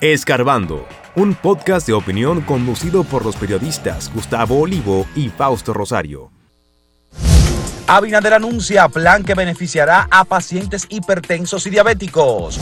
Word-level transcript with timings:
Escarbando, 0.00 0.86
un 1.16 1.34
podcast 1.34 1.84
de 1.88 1.92
opinión 1.92 2.40
conducido 2.42 3.02
por 3.02 3.24
los 3.24 3.34
periodistas 3.34 4.12
Gustavo 4.14 4.60
Olivo 4.60 5.08
y 5.16 5.28
Fausto 5.28 5.74
Rosario. 5.74 6.30
Abinader 7.88 8.34
anuncia 8.34 8.88
plan 8.88 9.24
que 9.24 9.34
beneficiará 9.34 10.06
a 10.08 10.24
pacientes 10.24 10.86
hipertensos 10.88 11.66
y 11.66 11.70
diabéticos. 11.70 12.60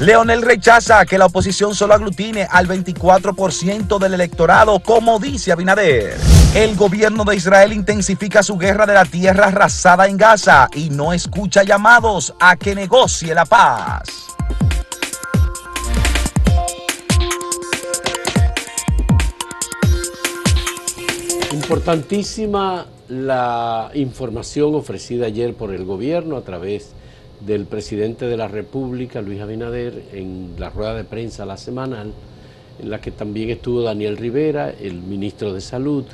Leonel 0.00 0.40
rechaza 0.40 1.04
que 1.04 1.18
la 1.18 1.26
oposición 1.26 1.74
solo 1.74 1.92
aglutine 1.92 2.48
al 2.50 2.66
24% 2.66 3.98
del 3.98 4.14
electorado, 4.14 4.80
como 4.80 5.18
dice 5.18 5.52
Abinader. 5.52 6.16
El 6.54 6.74
gobierno 6.74 7.24
de 7.24 7.36
Israel 7.36 7.74
intensifica 7.74 8.42
su 8.42 8.56
guerra 8.56 8.86
de 8.86 8.94
la 8.94 9.04
tierra 9.04 9.48
arrasada 9.48 10.06
en 10.06 10.16
Gaza 10.16 10.70
y 10.74 10.88
no 10.88 11.12
escucha 11.12 11.64
llamados 11.64 12.32
a 12.40 12.56
que 12.56 12.74
negocie 12.74 13.34
la 13.34 13.44
paz. 13.44 14.28
Importantísima 21.68 22.86
la 23.10 23.90
información 23.92 24.74
ofrecida 24.74 25.26
ayer 25.26 25.52
por 25.52 25.74
el 25.74 25.84
gobierno 25.84 26.38
a 26.38 26.40
través 26.40 26.92
del 27.40 27.66
presidente 27.66 28.24
de 28.24 28.38
la 28.38 28.48
República, 28.48 29.20
Luis 29.20 29.42
Abinader, 29.42 30.02
en 30.14 30.54
la 30.56 30.70
rueda 30.70 30.94
de 30.94 31.04
prensa 31.04 31.44
la 31.44 31.58
semanal, 31.58 32.14
en 32.80 32.88
la 32.88 33.02
que 33.02 33.10
también 33.10 33.50
estuvo 33.50 33.82
Daniel 33.82 34.16
Rivera, 34.16 34.70
el 34.70 34.94
ministro 34.94 35.52
de 35.52 35.60
Salud. 35.60 36.06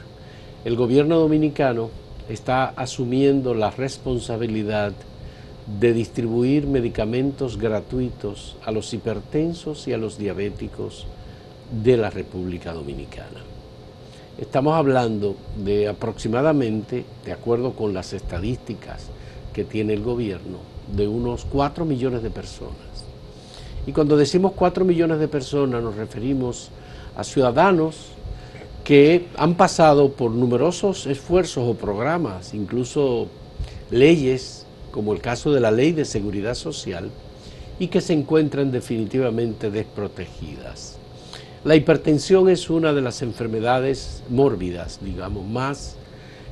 El 0.64 0.74
gobierno 0.74 1.20
dominicano 1.20 1.88
está 2.28 2.70
asumiendo 2.70 3.54
la 3.54 3.70
responsabilidad 3.70 4.92
de 5.78 5.92
distribuir 5.92 6.66
medicamentos 6.66 7.58
gratuitos 7.58 8.56
a 8.64 8.72
los 8.72 8.92
hipertensos 8.92 9.86
y 9.86 9.92
a 9.92 9.98
los 9.98 10.18
diabéticos 10.18 11.06
de 11.70 11.96
la 11.96 12.10
República 12.10 12.72
Dominicana. 12.72 13.53
Estamos 14.36 14.74
hablando 14.74 15.36
de 15.56 15.86
aproximadamente, 15.86 17.04
de 17.24 17.32
acuerdo 17.32 17.74
con 17.74 17.94
las 17.94 18.12
estadísticas 18.12 19.06
que 19.52 19.62
tiene 19.62 19.92
el 19.92 20.02
gobierno, 20.02 20.58
de 20.96 21.06
unos 21.06 21.44
4 21.44 21.84
millones 21.84 22.24
de 22.24 22.30
personas. 22.30 22.74
Y 23.86 23.92
cuando 23.92 24.16
decimos 24.16 24.52
4 24.56 24.84
millones 24.84 25.20
de 25.20 25.28
personas 25.28 25.84
nos 25.84 25.94
referimos 25.94 26.70
a 27.16 27.22
ciudadanos 27.22 28.08
que 28.82 29.28
han 29.36 29.54
pasado 29.54 30.10
por 30.10 30.32
numerosos 30.32 31.06
esfuerzos 31.06 31.68
o 31.68 31.74
programas, 31.74 32.54
incluso 32.54 33.28
leyes, 33.92 34.66
como 34.90 35.12
el 35.12 35.20
caso 35.20 35.52
de 35.52 35.60
la 35.60 35.70
Ley 35.70 35.92
de 35.92 36.04
Seguridad 36.04 36.56
Social, 36.56 37.08
y 37.78 37.86
que 37.86 38.00
se 38.00 38.14
encuentran 38.14 38.72
definitivamente 38.72 39.70
desprotegidas. 39.70 40.98
La 41.64 41.76
hipertensión 41.76 42.50
es 42.50 42.68
una 42.68 42.92
de 42.92 43.00
las 43.00 43.22
enfermedades 43.22 44.22
mórbidas, 44.28 44.98
digamos, 45.02 45.46
más 45.46 45.96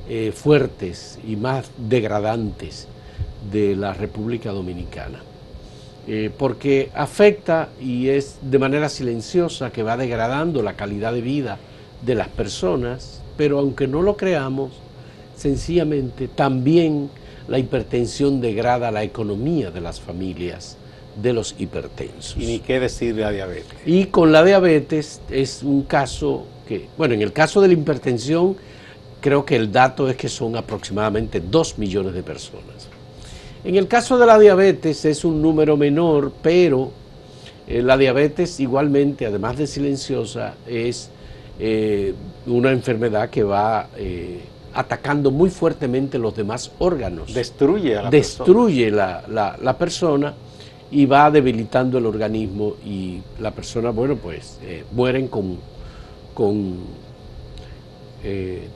eh, 0.09 0.31
fuertes 0.35 1.19
y 1.23 1.35
más 1.35 1.69
degradantes 1.77 2.87
de 3.51 3.75
la 3.75 3.93
República 3.93 4.49
Dominicana, 4.49 5.19
eh, 6.07 6.31
porque 6.35 6.89
afecta 6.95 7.69
y 7.79 8.09
es 8.09 8.39
de 8.41 8.57
manera 8.57 8.89
silenciosa 8.89 9.71
que 9.71 9.83
va 9.83 9.97
degradando 9.97 10.63
la 10.63 10.73
calidad 10.73 11.13
de 11.13 11.21
vida 11.21 11.59
de 12.01 12.15
las 12.15 12.29
personas, 12.29 13.21
pero 13.37 13.59
aunque 13.59 13.87
no 13.87 14.01
lo 14.01 14.17
creamos, 14.17 14.71
sencillamente 15.35 16.27
también 16.27 17.11
la 17.47 17.59
hipertensión 17.59 18.41
degrada 18.41 18.89
la 18.89 19.03
economía 19.03 19.69
de 19.69 19.81
las 19.81 20.01
familias 20.01 20.77
de 21.21 21.33
los 21.33 21.55
hipertensos. 21.57 22.35
Y 22.37 22.45
ni 22.45 22.59
qué 22.59 22.79
decir 22.79 23.15
de 23.15 23.21
la 23.21 23.31
diabetes. 23.31 23.73
Y 23.85 24.05
con 24.05 24.31
la 24.31 24.43
diabetes 24.43 25.21
es 25.29 25.63
un 25.63 25.83
caso 25.83 26.45
que, 26.67 26.87
bueno, 26.97 27.13
en 27.13 27.21
el 27.21 27.33
caso 27.33 27.61
de 27.61 27.67
la 27.67 27.73
hipertensión, 27.73 28.55
creo 29.21 29.45
que 29.45 29.55
el 29.55 29.71
dato 29.71 30.09
es 30.09 30.15
que 30.15 30.29
son 30.29 30.55
aproximadamente 30.55 31.39
2 31.39 31.77
millones 31.77 32.13
de 32.13 32.23
personas. 32.23 32.89
En 33.63 33.75
el 33.75 33.87
caso 33.87 34.17
de 34.17 34.25
la 34.25 34.37
diabetes 34.37 35.05
es 35.05 35.23
un 35.23 35.41
número 35.41 35.77
menor, 35.77 36.33
pero 36.41 36.91
eh, 37.67 37.81
la 37.81 37.97
diabetes 37.97 38.59
igualmente, 38.59 39.25
además 39.25 39.57
de 39.57 39.67
silenciosa, 39.67 40.55
es 40.67 41.09
eh, 41.59 42.13
una 42.45 42.71
enfermedad 42.71 43.29
que 43.29 43.43
va 43.43 43.87
eh, 43.95 44.41
atacando 44.73 45.31
muy 45.31 45.49
fuertemente 45.49 46.17
los 46.17 46.35
demás 46.35 46.71
órganos. 46.79 47.33
Destruye 47.33 47.97
a 47.97 48.03
la 48.03 48.09
Destruye 48.09 48.91
La, 48.91 49.23
la, 49.29 49.77
persona 49.77 50.33
y 50.93 51.05
va 51.05 51.31
debilitando 51.31 51.97
el 51.97 52.05
organismo 52.05 52.75
y 52.85 53.19
la 53.39 53.51
persona, 53.51 53.89
bueno, 53.89 54.15
pues 54.15 54.59
mueren 54.91 55.27
con, 55.27 55.57
con 56.33 56.77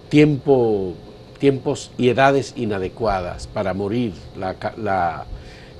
tiempo 0.09 0.95
tiempos 1.37 1.91
y 1.97 2.09
edades 2.09 2.53
inadecuadas 2.55 3.47
para 3.47 3.73
morir. 3.73 4.13
La, 4.37 4.55
la, 4.77 5.25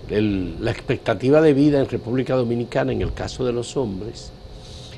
la, 0.09 0.71
expectativa 0.71 1.41
de 1.41 1.53
vida 1.53 1.79
en 1.79 1.89
República 1.89 2.35
Dominicana, 2.35 2.91
en 2.91 3.01
el 3.01 3.13
caso 3.13 3.45
de 3.45 3.53
los 3.53 3.75
hombres, 3.75 4.31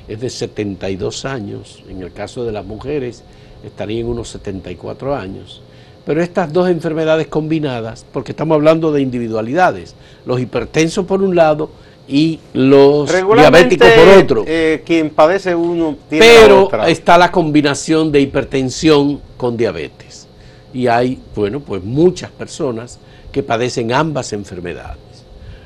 es 0.08 0.20
de 0.20 0.30
72 0.30 1.24
años, 1.24 1.82
en 1.88 2.02
el 2.02 2.12
caso 2.12 2.44
de 2.44 2.52
las 2.52 2.64
mujeres 2.64 3.22
estarían 3.64 4.06
unos 4.06 4.28
74 4.30 5.16
años. 5.16 5.62
Pero 6.10 6.24
estas 6.24 6.52
dos 6.52 6.68
enfermedades 6.68 7.28
combinadas, 7.28 8.04
porque 8.12 8.32
estamos 8.32 8.56
hablando 8.56 8.90
de 8.90 9.00
individualidades, 9.00 9.94
los 10.26 10.40
hipertensos 10.40 11.06
por 11.06 11.22
un 11.22 11.36
lado 11.36 11.70
y 12.08 12.40
los 12.52 13.08
diabéticos 13.08 13.88
por 13.90 14.18
otro. 14.18 14.44
Eh, 14.44 14.82
quien 14.84 15.10
padece 15.10 15.54
uno 15.54 15.96
tiene 16.08 16.26
Pero 16.26 16.68
está 16.88 17.16
la 17.16 17.30
combinación 17.30 18.10
de 18.10 18.22
hipertensión 18.22 19.20
con 19.36 19.56
diabetes 19.56 20.26
y 20.74 20.88
hay, 20.88 21.16
bueno, 21.36 21.60
pues 21.60 21.84
muchas 21.84 22.32
personas 22.32 22.98
que 23.30 23.44
padecen 23.44 23.92
ambas 23.92 24.32
enfermedades. 24.32 24.98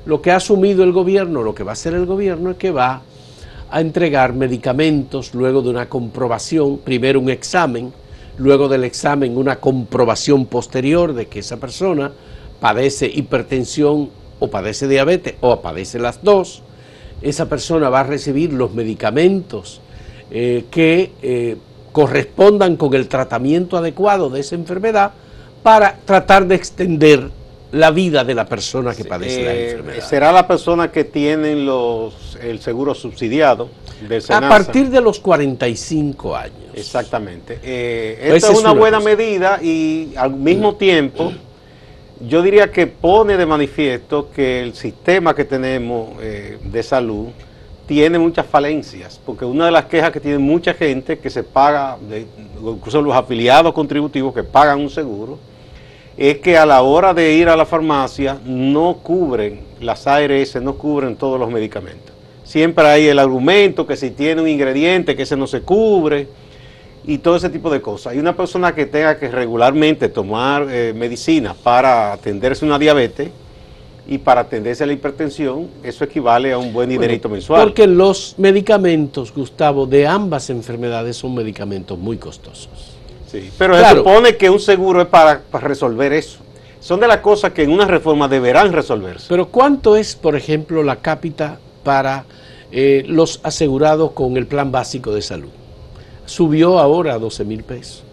Lo 0.04 0.20
que 0.20 0.30
ha 0.30 0.36
asumido 0.36 0.84
el 0.84 0.92
gobierno, 0.92 1.42
lo 1.42 1.54
que 1.54 1.64
va 1.64 1.70
a 1.70 1.72
hacer 1.72 1.94
el 1.94 2.04
gobierno 2.04 2.50
es 2.50 2.58
que 2.58 2.70
va 2.70 3.00
a 3.70 3.80
entregar 3.80 4.34
medicamentos 4.34 5.32
luego 5.32 5.62
de 5.62 5.70
una 5.70 5.88
comprobación, 5.88 6.76
primero 6.76 7.18
un 7.18 7.30
examen, 7.30 7.94
luego 8.36 8.68
del 8.68 8.84
examen 8.84 9.36
una 9.36 9.56
comprobación 9.56 10.46
posterior 10.46 11.14
de 11.14 11.26
que 11.26 11.40
esa 11.40 11.58
persona 11.58 12.12
padece 12.60 13.06
hipertensión 13.06 14.10
o 14.38 14.50
padece 14.50 14.88
diabetes 14.88 15.34
o 15.40 15.60
padece 15.60 15.98
las 15.98 16.22
dos, 16.22 16.62
esa 17.22 17.48
persona 17.48 17.88
va 17.88 18.00
a 18.00 18.04
recibir 18.04 18.52
los 18.52 18.74
medicamentos 18.74 19.80
eh, 20.30 20.64
que 20.70 21.12
eh, 21.22 21.56
correspondan 21.92 22.76
con 22.76 22.94
el 22.94 23.08
tratamiento 23.08 23.76
adecuado 23.76 24.30
de 24.30 24.40
esa 24.40 24.56
enfermedad 24.56 25.12
para 25.62 25.98
tratar 26.04 26.46
de 26.46 26.56
extender 26.56 27.30
la 27.74 27.90
vida 27.90 28.24
de 28.24 28.34
la 28.34 28.46
persona 28.46 28.94
que 28.94 29.04
padece 29.04 29.42
la 29.42 29.52
eh, 29.52 29.64
enfermedad. 29.70 30.04
¿Será 30.04 30.32
la 30.32 30.46
persona 30.46 30.92
que 30.92 31.04
tiene 31.04 31.56
los, 31.56 32.38
el 32.40 32.60
seguro 32.60 32.94
subsidiado 32.94 33.68
del 34.08 34.22
A 34.28 34.48
partir 34.48 34.90
de 34.90 35.00
los 35.00 35.18
45 35.18 36.36
años. 36.36 36.54
Exactamente. 36.74 37.58
Eh, 37.62 38.30
esta 38.34 38.52
es 38.52 38.58
una, 38.58 38.72
buena 38.72 39.00
medida 39.00 39.60
y 39.62 40.12
al 40.16 40.34
mismo 40.34 40.76
tiempo 40.76 41.32
yo 42.20 42.42
diría 42.42 42.70
que 42.70 42.86
pone 42.86 43.36
de 43.36 43.44
manifiesto 43.44 44.30
que 44.30 44.62
el 44.62 44.74
sistema 44.74 45.34
que 45.34 45.44
tenemos 45.44 46.10
eh, 46.20 46.58
de 46.62 46.82
salud 46.82 47.28
tiene 47.86 48.18
muchas 48.18 48.46
falencias, 48.46 49.20
porque 49.26 49.44
una 49.44 49.66
de 49.66 49.72
las 49.72 49.86
quejas 49.86 50.10
que 50.12 50.20
tiene 50.20 50.38
mucha 50.38 50.74
gente 50.74 51.18
que 51.18 51.28
se 51.28 51.42
paga, 51.42 51.98
incluso 52.62 53.02
los 53.02 53.14
afiliados 53.14 53.74
contributivos 53.74 54.32
que 54.32 54.42
pagan 54.44 54.80
un 54.80 54.88
seguro, 54.88 55.38
es 56.16 56.38
que 56.38 56.56
a 56.56 56.66
la 56.66 56.82
hora 56.82 57.12
de 57.12 57.32
ir 57.34 57.48
a 57.48 57.56
la 57.56 57.66
farmacia 57.66 58.38
no 58.44 58.98
cubren, 59.02 59.60
las 59.80 60.06
ARS 60.06 60.56
no 60.62 60.74
cubren 60.74 61.16
todos 61.16 61.38
los 61.38 61.50
medicamentos. 61.50 62.14
Siempre 62.44 62.86
hay 62.86 63.06
el 63.06 63.18
argumento 63.18 63.86
que 63.86 63.96
si 63.96 64.10
tiene 64.10 64.42
un 64.42 64.48
ingrediente 64.48 65.16
que 65.16 65.22
ese 65.22 65.36
no 65.36 65.46
se 65.46 65.62
cubre 65.62 66.28
y 67.04 67.18
todo 67.18 67.36
ese 67.36 67.50
tipo 67.50 67.70
de 67.70 67.80
cosas. 67.80 68.12
Hay 68.12 68.18
una 68.18 68.36
persona 68.36 68.74
que 68.74 68.86
tenga 68.86 69.18
que 69.18 69.28
regularmente 69.28 70.08
tomar 70.08 70.66
eh, 70.70 70.92
medicina 70.94 71.54
para 71.62 72.12
atenderse 72.12 72.64
una 72.64 72.78
diabetes, 72.78 73.30
y 74.06 74.18
para 74.18 74.42
atenderse 74.42 74.84
a 74.84 74.86
la 74.86 74.92
hipertensión, 74.92 75.68
eso 75.82 76.04
equivale 76.04 76.52
a 76.52 76.58
un 76.58 76.72
buen 76.72 76.88
dinerito 76.88 77.28
mensual. 77.28 77.62
Porque 77.62 77.86
los 77.86 78.34
medicamentos, 78.36 79.32
Gustavo, 79.32 79.86
de 79.86 80.06
ambas 80.06 80.50
enfermedades 80.50 81.16
son 81.16 81.34
medicamentos 81.34 81.98
muy 81.98 82.18
costosos. 82.18 82.93
Sí, 83.34 83.50
pero 83.58 83.76
se 83.76 83.96
supone 83.96 84.36
que 84.36 84.48
un 84.48 84.60
seguro 84.60 85.02
es 85.02 85.08
para, 85.08 85.42
resolver 85.54 86.12
eso. 86.12 86.38
Son 86.78 87.00
de 87.00 87.08
las 87.08 87.18
cosas 87.18 87.52
que 87.52 87.64
en 87.64 87.70
una 87.70 87.86
reforma 87.86 88.28
deberán 88.28 88.72
resolverse. 88.72 89.26
Pero 89.28 89.48
¿cuánto 89.48 89.96
es, 89.96 90.14
por 90.14 90.36
ejemplo, 90.36 90.82
la 90.84 90.96
cápita 90.96 91.58
para 91.82 92.26
eh, 92.70 93.02
los 93.08 93.40
asegurados 93.42 94.12
con 94.12 94.36
el 94.36 94.46
plan 94.46 94.70
básico 94.70 95.12
de 95.12 95.22
salud? 95.22 95.48
Subió 96.26 96.78
ahora 96.78 97.14
a 97.14 97.18
12 97.18 97.44
mil 97.44 97.64
pesos. 97.64 98.04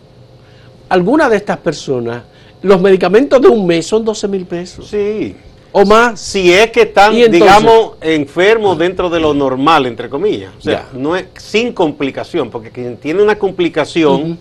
Algunas 0.90 1.30
de 1.30 1.38
estas 1.38 1.58
personas, 1.58 2.24
los 2.64 2.82
medicamentos 2.82 3.40
de 3.42 3.48
un 3.48 3.68
mes 3.68 3.86
son 3.86 4.04
12 4.04 4.28
mil 4.28 4.46
pesos. 4.46 4.88
Sí. 4.88 5.36
o 5.72 5.86
más. 5.86 6.20
Si 6.20 6.52
es 6.52 6.72
que 6.72 6.82
están, 6.82 7.14
digamos, 7.14 7.94
enfermos 8.02 8.78
dentro 8.78 9.10
de 9.10 9.20
lo 9.20 9.36
normal, 9.36 9.86
entre 9.86 10.10
comillas. 10.10 10.52
O 10.58 10.62
sea, 10.62 10.88
no 10.94 11.16
es 11.16 11.26
sin 11.38 11.74
complicación, 11.74 12.50
porque 12.50 12.72
quien 12.72 12.98
tiene 12.98 13.22
una 13.22 13.38
complicación, 13.38 14.40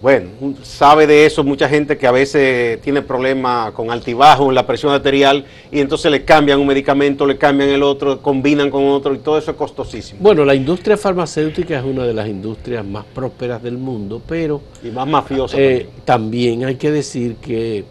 bueno, 0.00 0.28
sabe 0.62 1.06
de 1.06 1.26
eso 1.26 1.44
mucha 1.44 1.68
gente 1.68 1.96
que 1.96 2.06
a 2.06 2.10
veces 2.10 2.80
tiene 2.80 3.02
problemas 3.02 3.72
con 3.72 3.90
altibajo 3.90 4.48
en 4.48 4.54
la 4.54 4.66
presión 4.66 4.92
arterial 4.92 5.44
y 5.70 5.80
entonces 5.80 6.10
le 6.10 6.24
cambian 6.24 6.60
un 6.60 6.66
medicamento, 6.66 7.26
le 7.26 7.38
cambian 7.38 7.70
el 7.70 7.82
otro, 7.82 8.20
combinan 8.20 8.70
con 8.70 8.84
otro 8.88 9.14
y 9.14 9.18
todo 9.18 9.38
eso 9.38 9.52
es 9.52 9.56
costosísimo. 9.56 10.20
Bueno, 10.22 10.44
la 10.44 10.54
industria 10.54 10.96
farmacéutica 10.96 11.78
es 11.78 11.84
una 11.84 12.04
de 12.04 12.14
las 12.14 12.28
industrias 12.28 12.84
más 12.84 13.04
prósperas 13.04 13.62
del 13.62 13.78
mundo, 13.78 14.20
pero... 14.26 14.60
Y 14.82 14.90
más 14.90 15.06
mafiosa. 15.06 15.56
Eh, 15.58 15.88
también 16.04 16.64
hay 16.64 16.76
que 16.76 16.90
decir 16.90 17.36
que 17.36 17.84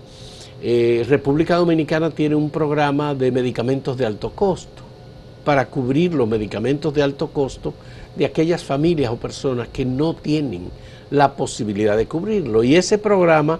eh, 0.62 1.06
República 1.08 1.56
Dominicana 1.56 2.12
tiene 2.12 2.36
un 2.36 2.50
programa 2.50 3.16
de 3.16 3.32
medicamentos 3.32 3.98
de 3.98 4.06
alto 4.06 4.32
costo 4.32 4.91
para 5.44 5.66
cubrir 5.66 6.14
los 6.14 6.28
medicamentos 6.28 6.94
de 6.94 7.04
alto 7.04 7.28
costo 7.28 7.74
de 8.16 8.26
aquellas 8.26 8.64
familias 8.64 9.12
o 9.12 9.18
personas 9.18 9.68
que 9.70 9.86
no 9.86 10.14
tienen 10.14 10.70
la 11.10 11.34
posibilidad 11.34 11.98
de 11.98 12.08
cubrirlo. 12.08 12.64
Y 12.64 12.76
ese 12.76 12.98
programa 12.98 13.60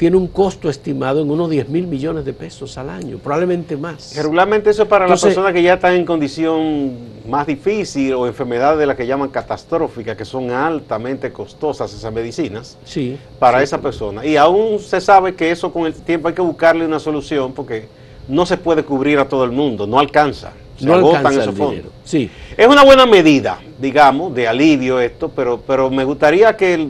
tiene 0.00 0.16
un 0.16 0.28
costo 0.28 0.70
estimado 0.70 1.20
en 1.20 1.30
unos 1.30 1.50
10 1.50 1.68
mil 1.68 1.86
millones 1.86 2.24
de 2.24 2.32
pesos 2.32 2.78
al 2.78 2.88
año, 2.88 3.18
probablemente 3.18 3.76
más. 3.76 4.16
Regularmente 4.16 4.70
eso 4.70 4.84
es 4.84 4.88
para 4.88 5.06
las 5.06 5.20
personas 5.20 5.52
que 5.52 5.62
ya 5.62 5.74
están 5.74 5.92
en 5.92 6.06
condición 6.06 6.96
más 7.28 7.46
difícil 7.46 8.14
o 8.14 8.26
enfermedades 8.26 8.78
de 8.78 8.86
las 8.86 8.96
que 8.96 9.06
llaman 9.06 9.28
catastróficas, 9.28 10.16
que 10.16 10.24
son 10.24 10.50
altamente 10.52 11.30
costosas 11.32 11.92
esas 11.92 12.10
medicinas, 12.14 12.78
sí, 12.82 13.18
para 13.38 13.62
esa 13.62 13.78
persona. 13.82 14.24
Y 14.24 14.38
aún 14.38 14.78
se 14.78 15.02
sabe 15.02 15.34
que 15.34 15.50
eso 15.50 15.70
con 15.70 15.84
el 15.84 15.92
tiempo 15.92 16.28
hay 16.28 16.34
que 16.34 16.40
buscarle 16.40 16.86
una 16.86 16.98
solución 16.98 17.52
porque 17.52 17.86
no 18.26 18.46
se 18.46 18.56
puede 18.56 18.84
cubrir 18.84 19.18
a 19.18 19.28
todo 19.28 19.44
el 19.44 19.50
mundo, 19.50 19.86
no 19.86 19.98
alcanza. 19.98 20.52
Se 20.80 20.86
no 20.86 20.94
agotan 20.94 21.38
esos 21.38 21.54
fondos. 21.54 21.92
Sí. 22.04 22.30
Es 22.56 22.66
una 22.66 22.84
buena 22.84 23.04
medida, 23.04 23.60
digamos, 23.78 24.34
de 24.34 24.48
alivio 24.48 24.98
esto, 24.98 25.28
pero, 25.28 25.60
pero 25.60 25.90
me 25.90 26.04
gustaría 26.04 26.56
que 26.56 26.88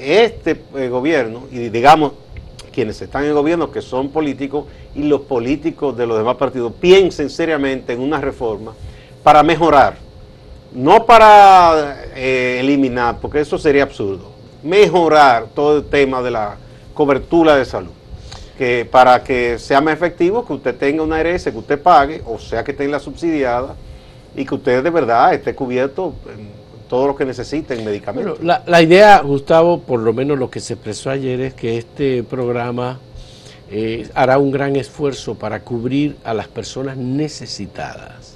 este 0.00 0.62
eh, 0.74 0.88
gobierno, 0.88 1.44
y 1.50 1.68
digamos, 1.68 2.12
quienes 2.72 3.00
están 3.02 3.24
en 3.24 3.28
el 3.28 3.34
gobierno, 3.34 3.70
que 3.70 3.82
son 3.82 4.08
políticos, 4.08 4.64
y 4.94 5.02
los 5.02 5.22
políticos 5.22 5.96
de 5.96 6.06
los 6.06 6.16
demás 6.16 6.36
partidos, 6.36 6.72
piensen 6.80 7.28
seriamente 7.28 7.92
en 7.92 8.00
una 8.00 8.20
reforma 8.20 8.72
para 9.22 9.42
mejorar, 9.42 9.96
no 10.72 11.04
para 11.04 12.04
eh, 12.14 12.58
eliminar, 12.60 13.18
porque 13.20 13.40
eso 13.40 13.58
sería 13.58 13.82
absurdo, 13.82 14.32
mejorar 14.62 15.48
todo 15.54 15.78
el 15.78 15.84
tema 15.84 16.22
de 16.22 16.30
la 16.30 16.56
cobertura 16.94 17.56
de 17.56 17.66
salud. 17.66 17.92
Que 18.56 18.86
para 18.90 19.22
que 19.22 19.58
sea 19.58 19.80
más 19.80 19.94
efectivo, 19.94 20.46
que 20.46 20.54
usted 20.54 20.74
tenga 20.76 21.02
una 21.02 21.20
herencia 21.20 21.52
que 21.52 21.58
usted 21.58 21.80
pague, 21.80 22.22
o 22.24 22.38
sea 22.38 22.64
que 22.64 22.72
tenga 22.72 22.92
la 22.92 23.00
subsidiada, 23.00 23.74
y 24.34 24.44
que 24.44 24.54
usted 24.54 24.82
de 24.82 24.90
verdad 24.90 25.34
esté 25.34 25.54
cubierto 25.54 26.14
en 26.26 26.48
todo 26.88 27.08
lo 27.08 27.16
que 27.16 27.24
necesiten 27.24 27.84
medicamentos. 27.84 28.38
la, 28.42 28.82
idea, 28.82 29.20
Gustavo, 29.20 29.80
por 29.80 30.00
lo 30.00 30.12
menos 30.12 30.38
lo 30.38 30.50
que 30.50 30.60
se 30.60 30.74
expresó 30.74 31.10
ayer 31.10 31.40
es 31.40 31.54
que 31.54 31.78
este 31.78 32.22
programa 32.22 32.98
eh, 33.70 34.08
hará 34.14 34.38
un 34.38 34.50
gran 34.50 34.76
esfuerzo 34.76 35.34
para 35.34 35.60
cubrir 35.60 36.16
a 36.24 36.32
las 36.32 36.48
personas 36.48 36.96
necesitadas 36.96 38.35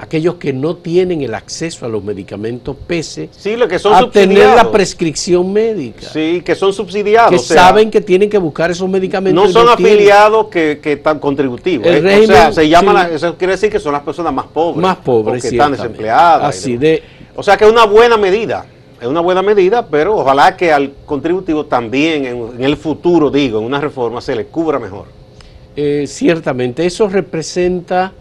aquellos 0.00 0.36
que 0.36 0.52
no 0.54 0.76
tienen 0.76 1.20
el 1.20 1.34
acceso 1.34 1.84
a 1.84 1.88
los 1.88 2.02
medicamentos 2.02 2.74
pese 2.86 3.28
sí, 3.32 3.54
lo 3.54 3.68
que 3.68 3.78
son 3.78 3.92
a 3.94 4.10
tener 4.10 4.48
la 4.48 4.72
prescripción 4.72 5.52
médica. 5.52 6.08
Sí, 6.08 6.40
que 6.42 6.54
son 6.54 6.72
subsidiados. 6.72 7.30
Que 7.30 7.38
saben 7.38 7.90
que 7.90 8.00
tienen 8.00 8.30
que 8.30 8.38
buscar 8.38 8.70
esos 8.70 8.88
medicamentos. 8.88 9.44
No 9.44 9.52
son 9.52 9.68
afiliados 9.68 10.46
que, 10.46 10.80
que, 10.82 10.94
están 10.94 11.18
contributivos. 11.18 11.86
El 11.86 12.06
¿eh? 12.06 12.20
o 12.22 12.26
sea, 12.26 12.50
se 12.50 12.66
llama 12.66 13.10
eso 13.12 13.36
quiere 13.36 13.52
decir 13.52 13.70
que 13.70 13.78
son 13.78 13.92
las 13.92 14.02
personas 14.02 14.32
más 14.32 14.46
pobres. 14.46 14.80
Más 14.80 14.96
pobres, 14.96 15.42
que 15.42 15.48
están 15.48 15.72
desempleadas. 15.72 16.48
Así 16.48 16.78
de, 16.78 17.02
o 17.36 17.42
sea 17.42 17.58
que 17.58 17.66
es 17.66 17.70
una 17.70 17.84
buena 17.84 18.16
medida. 18.16 18.64
Es 19.02 19.06
una 19.06 19.20
buena 19.20 19.42
medida, 19.42 19.86
pero 19.86 20.16
ojalá 20.16 20.56
que 20.56 20.72
al 20.72 20.92
contributivo 21.04 21.66
también 21.66 22.24
en, 22.24 22.64
el 22.64 22.76
futuro, 22.76 23.30
digo, 23.30 23.58
en 23.58 23.64
una 23.64 23.80
reforma 23.80 24.20
se 24.20 24.34
le 24.34 24.46
cubra 24.46 24.78
mejor. 24.78 25.06
Eh, 25.76 26.04
ciertamente, 26.06 26.84
eso 26.84 27.08
representa 27.08 28.12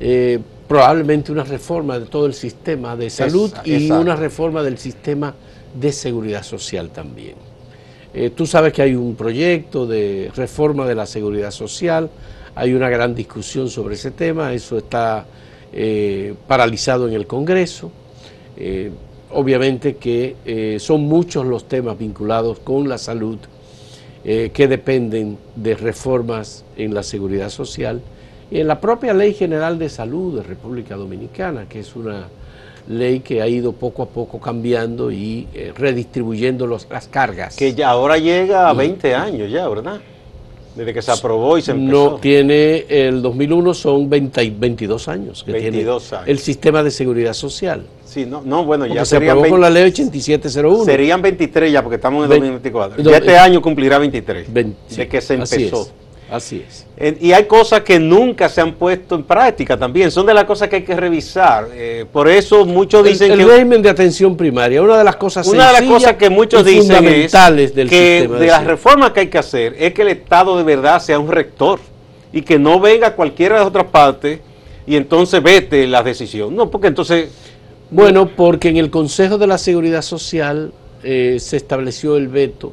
eh, 0.00 0.38
probablemente 0.72 1.30
una 1.30 1.44
reforma 1.44 1.98
de 1.98 2.06
todo 2.06 2.24
el 2.24 2.32
sistema 2.32 2.96
de 2.96 3.10
salud 3.10 3.52
y 3.62 3.90
una 3.90 4.16
reforma 4.16 4.62
del 4.62 4.78
sistema 4.78 5.34
de 5.78 5.92
seguridad 5.92 6.42
social 6.42 6.88
también. 6.88 7.34
Eh, 8.14 8.30
tú 8.30 8.46
sabes 8.46 8.72
que 8.72 8.80
hay 8.80 8.94
un 8.94 9.14
proyecto 9.14 9.86
de 9.86 10.30
reforma 10.34 10.86
de 10.86 10.94
la 10.94 11.04
seguridad 11.04 11.50
social, 11.50 12.08
hay 12.54 12.72
una 12.72 12.88
gran 12.88 13.14
discusión 13.14 13.68
sobre 13.68 13.96
ese 13.96 14.12
tema, 14.12 14.54
eso 14.54 14.78
está 14.78 15.26
eh, 15.74 16.32
paralizado 16.48 17.06
en 17.06 17.12
el 17.12 17.26
Congreso. 17.26 17.92
Eh, 18.56 18.90
obviamente 19.32 19.96
que 19.96 20.78
son 20.80 21.02
muchos 21.02 21.44
los 21.44 21.68
temas 21.68 21.98
vinculados 21.98 22.60
con 22.60 22.88
la 22.88 22.96
salud 22.96 23.36
que 24.24 24.68
dependen 24.68 25.36
de 25.54 25.74
reformas 25.74 26.64
en 26.78 26.94
la 26.94 27.02
seguridad 27.02 27.50
social 27.50 28.00
en 28.60 28.68
la 28.68 28.80
propia 28.80 29.14
Ley 29.14 29.34
General 29.34 29.78
de 29.78 29.88
Salud 29.88 30.36
de 30.36 30.42
República 30.42 30.96
Dominicana, 30.96 31.66
que 31.68 31.80
es 31.80 31.96
una 31.96 32.28
ley 32.88 33.20
que 33.20 33.40
ha 33.40 33.48
ido 33.48 33.72
poco 33.72 34.02
a 34.02 34.06
poco 34.06 34.40
cambiando 34.40 35.10
y 35.10 35.48
eh, 35.54 35.72
redistribuyendo 35.76 36.66
las 36.66 36.86
cargas. 37.10 37.56
Que 37.56 37.74
ya 37.74 37.90
ahora 37.90 38.18
llega 38.18 38.68
a 38.68 38.72
20 38.72 39.14
años 39.14 39.50
ya, 39.50 39.68
¿verdad? 39.68 40.00
Desde 40.74 40.94
que 40.94 41.02
se 41.02 41.12
aprobó 41.12 41.58
y 41.58 41.62
se 41.62 41.72
empezó. 41.72 42.12
No, 42.12 42.16
tiene 42.16 42.86
el 42.88 43.20
2001 43.20 43.74
son 43.74 44.08
22 44.08 45.08
años 45.08 45.44
que 45.44 45.52
22 45.52 46.02
tiene 46.08 46.16
años. 46.16 46.28
el 46.28 46.38
sistema 46.38 46.82
de 46.82 46.90
seguridad 46.90 47.34
social. 47.34 47.82
Sí, 48.06 48.26
no, 48.26 48.42
no 48.44 48.64
bueno, 48.64 48.86
ya 48.86 49.04
se 49.04 49.16
aprobó 49.16 49.48
con 49.48 49.60
la 49.60 49.70
ley 49.70 49.84
8701. 49.84 50.84
Serían 50.84 51.20
23 51.22 51.72
ya 51.72 51.82
porque 51.82 51.96
estamos 51.96 52.24
en 52.24 52.32
el 52.32 52.38
2024. 52.38 53.02
Ya 53.02 53.16
este 53.16 53.38
año 53.38 53.60
cumplirá 53.60 53.98
23 53.98 54.52
de 54.52 55.08
que 55.08 55.20
se 55.20 55.34
empezó. 55.34 55.88
Así 56.32 56.64
es. 56.66 56.86
y 57.20 57.32
hay 57.32 57.44
cosas 57.44 57.82
que 57.82 57.98
nunca 57.98 58.48
se 58.48 58.62
han 58.62 58.72
puesto 58.72 59.14
en 59.14 59.22
práctica 59.22 59.76
también. 59.76 60.10
Son 60.10 60.24
de 60.24 60.32
las 60.32 60.44
cosas 60.44 60.68
que 60.68 60.76
hay 60.76 60.82
que 60.82 60.96
revisar. 60.96 61.68
Eh, 61.74 62.06
por 62.10 62.26
eso 62.26 62.64
muchos 62.64 63.04
dicen 63.04 63.28
que. 63.28 63.42
El 63.42 63.46
régimen 63.46 63.82
de 63.82 63.90
atención 63.90 64.34
primaria, 64.34 64.80
una 64.80 64.96
de 64.96 65.04
las 65.04 65.16
cosas 65.16 65.46
Una 65.46 65.66
de 65.66 65.72
las 65.80 65.82
cosas 65.82 66.16
que 66.16 66.30
muchos 66.30 66.64
dicen 66.64 67.04
es 67.06 67.32
que 67.90 68.28
de, 68.28 68.46
las 68.46 68.64
reformas 68.64 69.10
que 69.10 69.20
hay 69.20 69.26
que 69.26 69.36
hacer 69.36 69.76
es 69.78 69.92
que 69.92 70.00
el 70.00 70.08
Estado 70.08 70.56
de 70.56 70.64
verdad 70.64 71.02
sea 71.02 71.18
un 71.18 71.30
rector 71.30 71.80
y 72.32 72.40
que 72.40 72.58
no 72.58 72.80
venga 72.80 73.14
cualquiera 73.14 73.56
de 73.56 73.60
las 73.60 73.68
otras 73.68 73.86
partes 73.88 74.40
y 74.86 74.96
entonces 74.96 75.42
vete 75.42 75.86
la 75.86 76.02
decisión. 76.02 76.56
No, 76.56 76.70
porque 76.70 76.88
entonces. 76.88 77.28
Bueno, 77.90 78.26
porque 78.26 78.70
en 78.70 78.78
el 78.78 78.88
Consejo 78.88 79.36
de 79.36 79.46
la 79.46 79.58
Seguridad 79.58 80.00
Social 80.00 80.72
eh, 81.04 81.36
se 81.38 81.58
estableció 81.58 82.16
el 82.16 82.28
veto 82.28 82.72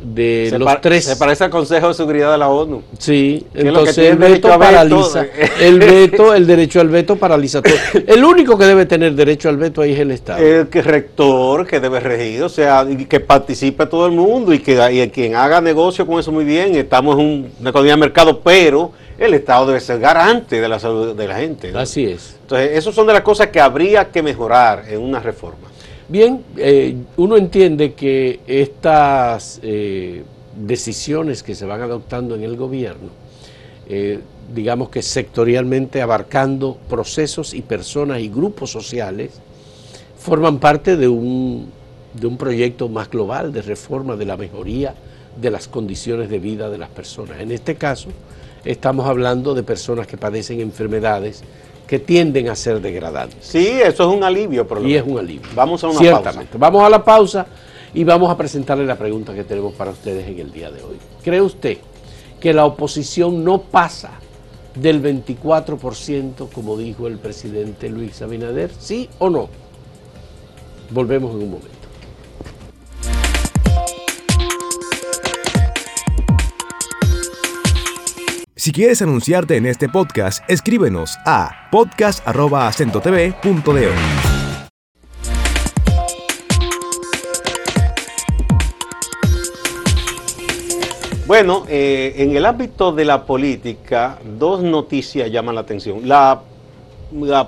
de 0.00 0.56
los 0.58 0.80
tres. 0.80 1.04
Se 1.04 1.16
parece 1.16 1.44
al 1.44 1.50
Consejo 1.50 1.88
de 1.88 1.94
Seguridad 1.94 2.32
de 2.32 2.38
la 2.38 2.48
ONU. 2.48 2.82
Sí, 2.98 3.46
entonces 3.54 3.98
el 3.98 4.18
veto 4.18 4.48
paraliza. 4.58 5.26
el 5.60 5.78
veto, 5.78 6.34
el 6.34 6.46
derecho 6.46 6.80
al 6.80 6.88
veto 6.88 7.16
paraliza 7.16 7.62
todo. 7.62 7.74
El 8.06 8.24
único 8.24 8.56
que 8.56 8.64
debe 8.64 8.86
tener 8.86 9.14
derecho 9.14 9.48
al 9.48 9.56
veto 9.56 9.82
ahí 9.82 9.92
es 9.92 10.00
el 10.00 10.10
Estado. 10.10 10.44
El 10.44 10.68
que 10.68 10.82
rector 10.82 11.66
que 11.66 11.80
debe 11.80 12.00
regir, 12.00 12.42
o 12.42 12.48
sea, 12.48 12.86
que 13.08 13.20
participe 13.20 13.86
todo 13.86 14.06
el 14.06 14.12
mundo 14.12 14.52
y 14.52 14.60
que 14.60 14.78
y 14.92 15.08
quien 15.10 15.34
haga 15.34 15.60
negocio 15.60 16.06
con 16.06 16.20
eso 16.20 16.32
muy 16.32 16.44
bien. 16.44 16.74
Estamos 16.76 17.18
en 17.18 17.50
una 17.60 17.70
economía 17.70 17.94
de 17.94 18.00
mercado, 18.00 18.40
pero 18.40 18.92
el 19.18 19.34
Estado 19.34 19.66
debe 19.66 19.80
ser 19.80 19.98
garante 19.98 20.60
de 20.60 20.68
la 20.68 20.78
salud 20.78 21.14
de 21.14 21.28
la 21.28 21.36
gente. 21.36 21.72
Así 21.74 22.04
es. 22.04 22.36
Entonces, 22.42 22.70
esas 22.78 22.94
son 22.94 23.06
de 23.06 23.12
las 23.12 23.22
cosas 23.22 23.48
que 23.48 23.60
habría 23.60 24.10
que 24.10 24.22
mejorar 24.22 24.84
en 24.88 25.00
una 25.00 25.20
reforma. 25.20 25.68
Bien, 26.10 26.42
eh, 26.56 26.96
uno 27.18 27.36
entiende 27.36 27.92
que 27.92 28.40
estas 28.46 29.60
eh, 29.62 30.22
decisiones 30.56 31.42
que 31.42 31.54
se 31.54 31.66
van 31.66 31.82
adoptando 31.82 32.34
en 32.34 32.44
el 32.44 32.56
gobierno, 32.56 33.10
eh, 33.86 34.18
digamos 34.54 34.88
que 34.88 35.02
sectorialmente 35.02 36.00
abarcando 36.00 36.78
procesos 36.88 37.52
y 37.52 37.60
personas 37.60 38.20
y 38.20 38.30
grupos 38.30 38.70
sociales, 38.70 39.32
forman 40.18 40.58
parte 40.58 40.96
de 40.96 41.08
un, 41.08 41.70
de 42.14 42.26
un 42.26 42.38
proyecto 42.38 42.88
más 42.88 43.10
global 43.10 43.52
de 43.52 43.60
reforma 43.60 44.16
de 44.16 44.24
la 44.24 44.38
mejoría 44.38 44.94
de 45.38 45.50
las 45.50 45.68
condiciones 45.68 46.30
de 46.30 46.38
vida 46.38 46.70
de 46.70 46.78
las 46.78 46.88
personas. 46.88 47.38
En 47.38 47.52
este 47.52 47.74
caso, 47.74 48.08
estamos 48.64 49.06
hablando 49.06 49.52
de 49.52 49.62
personas 49.62 50.06
que 50.06 50.16
padecen 50.16 50.62
enfermedades 50.62 51.42
que 51.88 51.98
tienden 51.98 52.50
a 52.50 52.54
ser 52.54 52.80
degradantes. 52.82 53.38
Sí, 53.40 53.66
eso 53.66 54.08
es 54.08 54.16
un 54.16 54.22
alivio. 54.22 54.68
Por 54.68 54.82
lo 54.82 54.86
y 54.86 54.94
es 54.94 55.04
un 55.04 55.18
alivio. 55.18 55.48
Vamos 55.54 55.82
a 55.82 55.88
una 55.88 55.98
Ciertamente. 55.98 56.58
Vamos 56.58 56.84
a 56.84 56.90
la 56.90 57.02
pausa 57.02 57.46
y 57.94 58.04
vamos 58.04 58.30
a 58.30 58.36
presentarle 58.36 58.84
la 58.84 58.96
pregunta 58.96 59.34
que 59.34 59.42
tenemos 59.42 59.72
para 59.72 59.90
ustedes 59.90 60.28
en 60.28 60.38
el 60.38 60.52
día 60.52 60.70
de 60.70 60.82
hoy. 60.82 60.98
¿Cree 61.24 61.40
usted 61.40 61.78
que 62.38 62.52
la 62.52 62.66
oposición 62.66 63.42
no 63.42 63.62
pasa 63.62 64.10
del 64.74 65.02
24%, 65.02 66.50
como 66.52 66.76
dijo 66.76 67.06
el 67.06 67.16
presidente 67.16 67.88
Luis 67.88 68.20
Abinader? 68.20 68.70
¿Sí 68.78 69.08
o 69.18 69.30
no? 69.30 69.48
Volvemos 70.90 71.30
en 71.32 71.42
un 71.42 71.50
momento. 71.52 71.77
Si 78.68 78.72
quieres 78.72 79.00
anunciarte 79.00 79.56
en 79.56 79.64
este 79.64 79.88
podcast, 79.88 80.44
escríbenos 80.46 81.16
a 81.24 81.70
podcast.acentotv.de. 81.72 83.88
Bueno, 91.26 91.64
eh, 91.66 92.12
en 92.18 92.36
el 92.36 92.44
ámbito 92.44 92.92
de 92.92 93.06
la 93.06 93.24
política, 93.24 94.18
dos 94.38 94.62
noticias 94.62 95.30
llaman 95.30 95.54
la 95.54 95.62
atención. 95.62 96.06
La, 96.06 96.42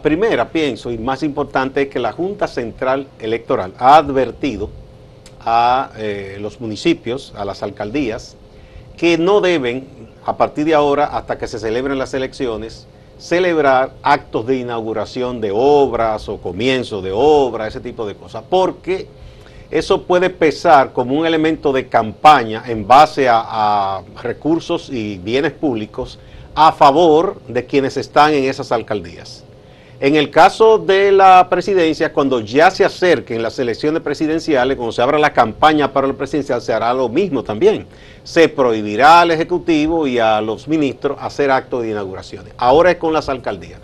primera, 0.03 0.49
pienso, 0.49 0.91
y 0.91 0.97
más 0.97 1.23
importante, 1.23 1.83
es 1.83 1.89
que 1.89 1.99
la 1.99 2.12
Junta 2.12 2.49
Central 2.49 3.09
Electoral 3.19 3.75
ha 3.77 3.97
advertido 3.97 4.71
a 5.41 5.91
eh, 5.99 6.39
los 6.41 6.62
municipios, 6.62 7.35
a 7.37 7.45
las 7.45 7.62
alcaldías, 7.62 8.39
que 9.00 9.16
no 9.16 9.40
deben 9.40 9.88
a 10.26 10.37
partir 10.37 10.66
de 10.66 10.75
ahora, 10.75 11.07
hasta 11.07 11.38
que 11.38 11.47
se 11.47 11.59
celebren 11.59 11.97
las 11.97 12.12
elecciones, 12.12 12.87
celebrar 13.16 13.95
actos 14.02 14.47
de 14.47 14.59
inauguración 14.59 15.40
de 15.40 15.50
obras 15.54 16.28
o 16.28 16.37
comienzo 16.37 17.00
de 17.00 17.11
obras, 17.11 17.69
ese 17.69 17.80
tipo 17.80 18.07
de 18.07 18.14
cosas, 18.14 18.45
porque 18.50 19.09
eso 19.71 20.02
puede 20.02 20.28
pesar 20.28 20.92
como 20.92 21.14
un 21.14 21.25
elemento 21.25 21.73
de 21.73 21.88
campaña 21.88 22.62
en 22.66 22.87
base 22.87 23.26
a, 23.26 23.40
a 23.40 24.02
recursos 24.23 24.90
y 24.90 25.16
bienes 25.16 25.52
públicos 25.52 26.19
a 26.54 26.71
favor 26.71 27.40
de 27.49 27.64
quienes 27.64 27.97
están 27.97 28.35
en 28.35 28.45
esas 28.45 28.71
alcaldías. 28.71 29.45
En 30.00 30.16
el 30.16 30.30
caso 30.30 30.78
de 30.78 31.12
la 31.12 31.47
presidencia, 31.50 32.11
cuando 32.11 32.40
ya 32.40 32.71
se 32.71 32.87
acerquen 32.87 33.42
las 33.42 33.59
elecciones 33.59 34.00
presidenciales, 34.00 34.78
cuando 34.78 34.92
se 34.92 35.02
abra 35.02 35.19
la 35.19 35.35
campaña 35.35 35.92
para 35.92 36.07
la 36.07 36.14
presidencia, 36.14 36.59
se 36.59 36.73
hará 36.73 36.95
lo 36.95 37.11
mismo 37.11 37.42
también. 37.42 37.87
Se 38.25 38.49
prohibirá 38.49 39.21
al 39.21 39.30
Ejecutivo 39.30 40.07
y 40.07 40.19
a 40.19 40.40
los 40.40 40.69
ministros 40.69 41.19
hacer 41.21 41.50
actos 41.50 41.83
de 41.83 41.90
inauguraciones. 41.90 42.54
Ahora 42.57 42.92
es 42.92 42.97
con 42.97 43.12
las 43.12 43.28
alcaldías. 43.28 43.78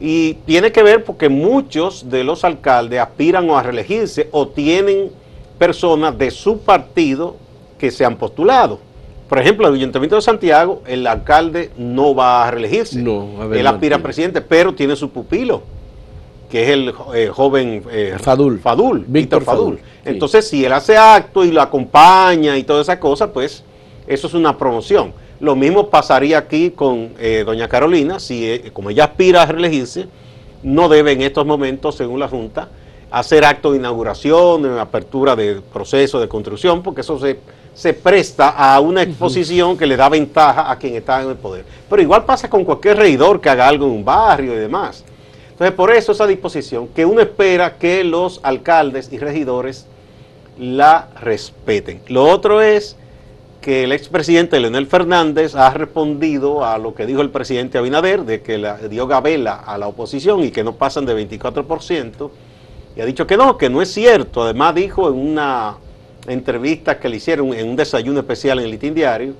Y 0.00 0.34
tiene 0.46 0.72
que 0.72 0.82
ver 0.82 1.04
porque 1.04 1.28
muchos 1.28 2.08
de 2.08 2.24
los 2.24 2.42
alcaldes 2.42 2.98
aspiran 3.00 3.50
a 3.50 3.62
reelegirse 3.62 4.30
o 4.32 4.48
tienen 4.48 5.10
personas 5.58 6.16
de 6.16 6.30
su 6.30 6.60
partido 6.60 7.36
que 7.78 7.90
se 7.90 8.06
han 8.06 8.16
postulado. 8.16 8.78
Por 9.28 9.38
ejemplo, 9.40 9.66
el 9.66 9.74
Ayuntamiento 9.74 10.16
de 10.16 10.22
Santiago, 10.22 10.82
el 10.86 11.06
alcalde 11.06 11.70
no 11.76 12.14
va 12.14 12.46
a 12.46 12.50
reelegirse. 12.50 13.02
No, 13.02 13.52
Él 13.52 13.66
aspira 13.66 13.96
a 13.96 13.98
presidente, 13.98 14.40
pero 14.40 14.74
tiene 14.74 14.94
su 14.94 15.10
pupilo, 15.10 15.62
que 16.48 16.62
es 16.62 16.70
el 16.70 16.94
eh, 17.14 17.28
joven 17.32 17.82
eh, 17.90 18.16
Fadul. 18.20 18.60
Fadul, 18.60 19.04
Víctor 19.06 19.42
Fadul. 19.42 19.80
Entonces, 20.04 20.48
si 20.48 20.64
él 20.64 20.72
hace 20.72 20.96
acto 20.96 21.44
y 21.44 21.50
lo 21.50 21.60
acompaña 21.60 22.56
y 22.56 22.62
toda 22.62 22.82
esa 22.82 23.00
cosa, 23.00 23.32
pues 23.32 23.64
eso 24.06 24.28
es 24.28 24.34
una 24.34 24.56
promoción. 24.56 25.12
Lo 25.40 25.56
mismo 25.56 25.90
pasaría 25.90 26.38
aquí 26.38 26.70
con 26.70 27.10
eh, 27.18 27.42
doña 27.44 27.68
Carolina, 27.68 28.20
si 28.20 28.62
como 28.72 28.90
ella 28.90 29.04
aspira 29.04 29.42
a 29.42 29.46
reelegirse, 29.46 30.06
no 30.62 30.88
debe 30.88 31.12
en 31.12 31.22
estos 31.22 31.44
momentos, 31.44 31.96
según 31.96 32.20
la 32.20 32.28
Junta, 32.28 32.68
hacer 33.10 33.44
acto 33.44 33.72
de 33.72 33.78
inauguración, 33.78 34.62
de 34.62 34.80
apertura 34.80 35.34
de 35.34 35.60
proceso 35.72 36.20
de 36.20 36.28
construcción, 36.28 36.82
porque 36.82 37.00
eso 37.00 37.18
se 37.18 37.38
se 37.76 37.92
presta 37.92 38.48
a 38.48 38.80
una 38.80 39.02
exposición 39.02 39.76
que 39.76 39.86
le 39.86 39.98
da 39.98 40.08
ventaja 40.08 40.70
a 40.70 40.78
quien 40.78 40.96
está 40.96 41.22
en 41.22 41.28
el 41.28 41.36
poder. 41.36 41.66
Pero 41.90 42.00
igual 42.00 42.24
pasa 42.24 42.48
con 42.48 42.64
cualquier 42.64 42.96
regidor 42.96 43.38
que 43.38 43.50
haga 43.50 43.68
algo 43.68 43.84
en 43.84 43.92
un 43.92 44.04
barrio 44.04 44.54
y 44.54 44.56
demás. 44.56 45.04
Entonces, 45.50 45.74
por 45.76 45.92
eso 45.92 46.12
esa 46.12 46.26
disposición, 46.26 46.88
que 46.88 47.04
uno 47.04 47.20
espera 47.20 47.76
que 47.76 48.02
los 48.02 48.40
alcaldes 48.42 49.12
y 49.12 49.18
regidores 49.18 49.86
la 50.58 51.08
respeten. 51.20 52.00
Lo 52.08 52.24
otro 52.24 52.62
es 52.62 52.96
que 53.60 53.84
el 53.84 53.92
expresidente 53.92 54.58
Leonel 54.58 54.86
Fernández 54.86 55.54
ha 55.54 55.68
respondido 55.70 56.64
a 56.64 56.78
lo 56.78 56.94
que 56.94 57.04
dijo 57.04 57.20
el 57.20 57.28
presidente 57.28 57.76
Abinader, 57.76 58.22
de 58.22 58.40
que 58.40 58.56
dio 58.88 59.06
gabela 59.06 59.54
a 59.54 59.76
la 59.76 59.86
oposición 59.86 60.42
y 60.42 60.50
que 60.50 60.64
no 60.64 60.76
pasan 60.76 61.04
de 61.04 61.28
24%, 61.28 62.30
y 62.96 63.00
ha 63.02 63.04
dicho 63.04 63.26
que 63.26 63.36
no, 63.36 63.58
que 63.58 63.68
no 63.68 63.82
es 63.82 63.92
cierto. 63.92 64.44
Además 64.44 64.74
dijo 64.74 65.08
en 65.08 65.14
una 65.14 65.76
entrevistas 66.28 66.96
que 66.96 67.08
le 67.08 67.16
hicieron 67.16 67.52
en 67.54 67.68
un 67.68 67.76
desayuno 67.76 68.20
especial 68.20 68.58
en 68.58 68.64
el 68.66 68.70
Litín 68.70 68.94
Diario, 68.94 69.34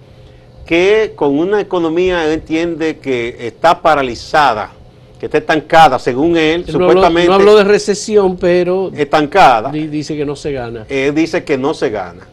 que 0.64 1.12
con 1.14 1.38
una 1.38 1.60
economía 1.60 2.32
entiende 2.32 2.98
que 2.98 3.36
está 3.40 3.80
paralizada, 3.80 4.72
que 5.18 5.26
está 5.26 5.38
estancada, 5.38 5.98
según 5.98 6.36
él, 6.36 6.64
supuestamente. 6.66 7.28
no 7.28 7.34
habló 7.34 7.56
de 7.56 7.64
recesión, 7.64 8.36
pero. 8.36 8.90
Estancada. 8.94 9.70
Dice 9.70 10.16
que 10.16 10.26
no 10.26 10.36
se 10.36 10.52
gana. 10.52 10.86
Él 10.88 11.14
dice 11.14 11.44
que 11.44 11.56
no 11.56 11.72
se 11.72 11.90
gana. 11.90 12.26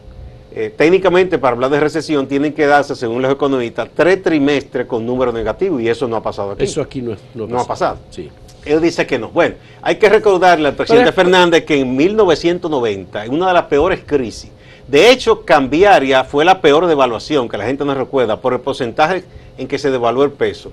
Eh, 0.56 0.72
técnicamente, 0.76 1.38
para 1.38 1.54
hablar 1.54 1.70
de 1.70 1.80
recesión, 1.80 2.28
tienen 2.28 2.52
que 2.52 2.66
darse, 2.66 2.94
según 2.94 3.22
los 3.22 3.32
economistas, 3.32 3.88
tres 3.94 4.22
trimestres 4.22 4.86
con 4.86 5.04
números 5.04 5.34
negativos, 5.34 5.80
y 5.82 5.88
eso 5.88 6.06
no 6.06 6.16
ha 6.16 6.22
pasado 6.22 6.52
aquí. 6.52 6.64
Eso 6.64 6.80
aquí 6.80 7.02
no, 7.02 7.16
no 7.34 7.58
ha 7.58 7.66
pasado. 7.66 7.98
Sí. 8.10 8.30
Él 8.64 8.80
dice 8.80 9.06
que 9.06 9.18
no. 9.18 9.28
Bueno, 9.28 9.56
hay 9.82 9.96
que 9.96 10.08
recordarle 10.08 10.68
al 10.68 10.74
presidente 10.74 11.12
Fernández 11.12 11.64
que 11.64 11.80
en 11.80 11.94
1990, 11.96 13.24
en 13.24 13.34
una 13.34 13.48
de 13.48 13.54
las 13.54 13.64
peores 13.64 14.00
crisis, 14.06 14.50
de 14.88 15.10
hecho, 15.10 15.44
cambiaria 15.44 16.24
fue 16.24 16.44
la 16.44 16.60
peor 16.60 16.86
devaluación, 16.86 17.48
que 17.48 17.56
la 17.56 17.64
gente 17.64 17.84
no 17.84 17.94
recuerda, 17.94 18.40
por 18.40 18.52
el 18.52 18.60
porcentaje 18.60 19.24
en 19.56 19.66
que 19.66 19.78
se 19.78 19.90
devaluó 19.90 20.24
el 20.24 20.32
peso, 20.32 20.72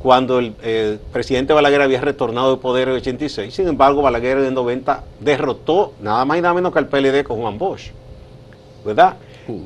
cuando 0.00 0.40
el, 0.40 0.52
presidente 1.12 1.52
Balaguer 1.52 1.82
había 1.82 2.00
retornado 2.00 2.56
de 2.56 2.60
poder 2.60 2.88
en 2.88 2.96
86. 2.96 3.54
Sin 3.54 3.68
embargo, 3.68 4.02
Balaguer 4.02 4.38
en 4.38 4.46
el 4.46 4.54
90 4.54 5.04
derrotó 5.20 5.92
nada 6.00 6.24
más 6.24 6.38
y 6.38 6.40
nada 6.40 6.54
menos 6.54 6.72
que 6.72 6.80
al 6.80 6.88
PLD 6.88 7.22
con 7.22 7.40
Juan 7.40 7.56
Bosch. 7.56 7.90
¿Verdad? 8.84 9.14
Uh. 9.46 9.60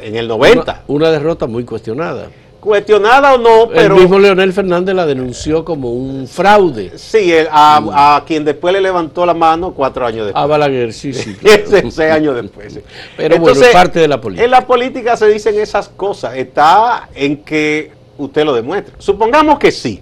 en 0.00 0.16
el 0.16 0.28
90. 0.28 0.84
una 0.86 1.10
derrota 1.10 1.46
muy 1.46 1.64
cuestionada 1.64 2.28
cuestionada 2.64 3.34
o 3.34 3.38
no, 3.38 3.68
pero... 3.68 3.94
El 3.94 4.00
mismo 4.00 4.18
Leonel 4.18 4.52
Fernández 4.52 4.94
la 4.94 5.04
denunció 5.04 5.64
como 5.64 5.92
un 5.92 6.26
fraude. 6.26 6.92
Sí, 6.96 7.32
a, 7.50 8.22
quien 8.26 8.44
después 8.44 8.72
le 8.72 8.80
levantó 8.80 9.26
la 9.26 9.34
mano 9.34 9.72
cuatro 9.72 10.06
años 10.06 10.26
después. 10.26 10.42
A 10.42 10.46
Balaguer, 10.46 10.92
sí, 10.92 11.12
sí. 11.12 11.36
Seis 11.90 12.00
años 12.00 12.34
después. 12.34 12.80
Pero 13.16 13.38
bueno, 13.38 13.60
es 13.60 13.68
parte 13.68 14.00
de 14.00 14.08
la 14.08 14.20
política. 14.20 14.44
En 14.44 14.50
la 14.50 14.66
política 14.66 15.16
se 15.16 15.28
dicen 15.28 15.60
esas 15.60 15.90
cosas. 15.90 16.36
Está 16.36 17.10
en 17.14 17.44
que 17.44 17.92
usted 18.16 18.44
lo 18.44 18.54
demuestre. 18.54 18.94
Supongamos 18.98 19.58
que 19.58 19.70
sí, 19.70 20.00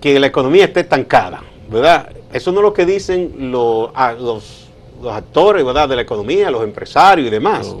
que 0.00 0.20
la 0.20 0.28
economía 0.28 0.66
esté 0.66 0.80
estancada, 0.80 1.42
¿verdad? 1.68 2.10
Eso 2.32 2.52
no 2.52 2.60
es 2.60 2.62
lo 2.62 2.72
que 2.72 2.86
dicen 2.86 3.50
los, 3.50 3.90
los, 4.20 4.68
los 5.02 5.12
actores, 5.12 5.64
¿verdad? 5.64 5.88
De 5.88 5.96
la 5.96 6.02
economía, 6.02 6.48
los 6.48 6.62
empresarios 6.62 7.26
y 7.26 7.30
demás. 7.30 7.74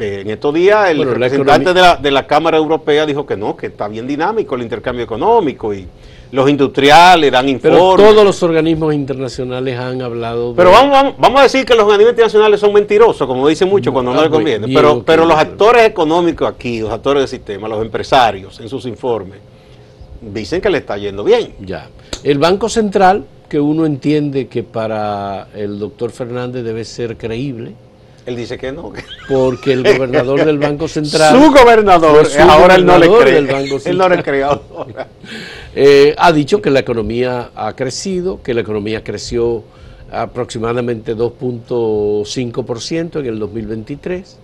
Eh, 0.00 0.20
en 0.20 0.30
estos 0.30 0.52
días 0.52 0.90
el 0.90 1.02
representante 1.02 1.72
de, 1.72 1.80
la, 1.80 1.96
de, 1.96 2.10
la, 2.10 2.26
Cámara 2.26 2.58
Europea 2.58 3.06
dijo 3.06 3.24
que 3.24 3.36
no, 3.36 3.56
que 3.56 3.68
está 3.68 3.88
bien 3.88 4.06
dinámico 4.06 4.54
el 4.54 4.62
intercambio 4.62 5.04
económico 5.04 5.72
y 5.72 5.86
los 6.30 6.48
industriales 6.50 7.32
dan 7.32 7.48
informes. 7.48 7.80
Pero 7.80 7.96
todos 7.96 8.24
los 8.24 8.42
organismos 8.42 8.92
internacionales 8.92 9.78
han 9.78 10.02
hablado. 10.02 10.54
Pero 10.54 10.72
vamos, 10.72 11.14
vamos, 11.18 11.40
a 11.40 11.42
decir 11.44 11.64
que 11.64 11.74
los 11.74 11.84
organismos 11.84 12.12
internacionales 12.12 12.60
son 12.60 12.72
mentirosos, 12.74 13.26
como 13.26 13.48
dicen 13.48 13.68
mucho 13.68 13.92
cuando 13.92 14.12
no, 14.12 14.20
les 14.20 14.30
conviene. 14.30 14.68
pero, 14.74 15.02
pero 15.02 15.24
los 15.24 15.38
actores 15.38 15.86
económicos 15.86 16.46
aquí, 16.48 16.80
los 16.80 16.90
actores 16.90 17.22
del 17.22 17.28
sistema, 17.28 17.66
los 17.66 17.80
empresarios, 17.80 18.60
en 18.60 18.68
sus 18.68 18.84
informes, 18.84 19.38
dicen 20.20 20.60
que 20.60 20.68
le 20.68 20.78
está 20.78 20.98
yendo 20.98 21.24
bien. 21.24 21.54
Ya. 21.60 21.88
El 22.22 22.38
Banco 22.38 22.68
Central, 22.68 23.24
que 23.48 23.58
uno 23.58 23.86
entiende 23.86 24.48
que 24.48 24.62
para 24.62 25.48
el 25.54 25.78
doctor 25.78 26.10
Fernández 26.10 26.62
debe 26.62 26.84
ser 26.84 27.16
creíble 27.16 27.72
él 28.28 28.36
dice 28.36 28.58
que 28.58 28.72
no. 28.72 28.92
Porque 29.28 29.72
el 29.72 29.82
gobernador 29.82 30.44
del 30.44 30.58
Banco 30.58 30.86
Central. 30.88 31.34
Su 31.34 31.50
gobernador, 31.50 32.28
ahora 32.38 32.74
él 32.74 32.84
no 32.84 32.98
le 32.98 33.08
cree. 33.08 33.38
él 33.38 33.98
no 33.98 34.08
le 34.08 34.22
cree 34.22 34.44
eh, 35.74 36.14
ha 36.16 36.32
dicho 36.32 36.60
que 36.60 36.70
la 36.70 36.80
economía 36.80 37.50
ha 37.54 37.74
crecido, 37.74 38.42
que 38.42 38.54
la 38.54 38.60
economía 38.60 39.02
creció 39.02 39.64
aproximadamente 40.10 41.16
2.5% 41.16 43.20
en 43.20 43.26
el 43.26 43.38
2023, 43.38 44.38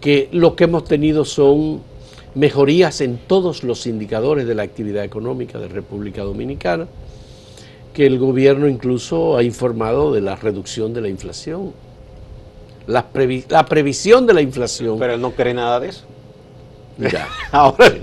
que 0.00 0.28
lo 0.32 0.54
que 0.54 0.64
hemos 0.64 0.84
tenido 0.84 1.24
son 1.24 1.80
mejorías 2.34 3.00
en 3.00 3.18
todos 3.18 3.64
los 3.64 3.86
indicadores 3.86 4.46
de 4.46 4.54
la 4.54 4.62
actividad 4.62 5.02
económica 5.02 5.58
de 5.58 5.68
República 5.68 6.22
Dominicana, 6.22 6.86
que 7.92 8.06
el 8.06 8.18
gobierno 8.18 8.68
incluso 8.68 9.36
ha 9.36 9.42
informado 9.42 10.12
de 10.12 10.20
la 10.20 10.36
reducción 10.36 10.94
de 10.94 11.00
la 11.00 11.08
inflación 11.08 11.72
la, 12.88 13.06
la 13.48 13.66
previsión 13.66 14.26
de 14.26 14.34
la 14.34 14.40
inflación. 14.40 14.98
Pero 14.98 15.14
él 15.14 15.20
no 15.20 15.30
cree 15.32 15.54
nada 15.54 15.78
de 15.78 15.90
eso. 15.90 16.04
Ya. 16.96 17.28
Ahora, 17.52 17.94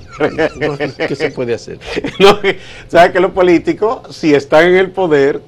¿qué 1.08 1.16
se 1.16 1.32
puede 1.32 1.56
hacer? 1.56 1.80
No, 2.20 2.40
¿Sabes 2.88 3.12
que 3.12 3.20
los 3.20 3.32
políticos, 3.32 4.16
si 4.16 4.34
están 4.34 4.68
en 4.68 4.78
el 4.78 4.92
poder, 4.92 5.42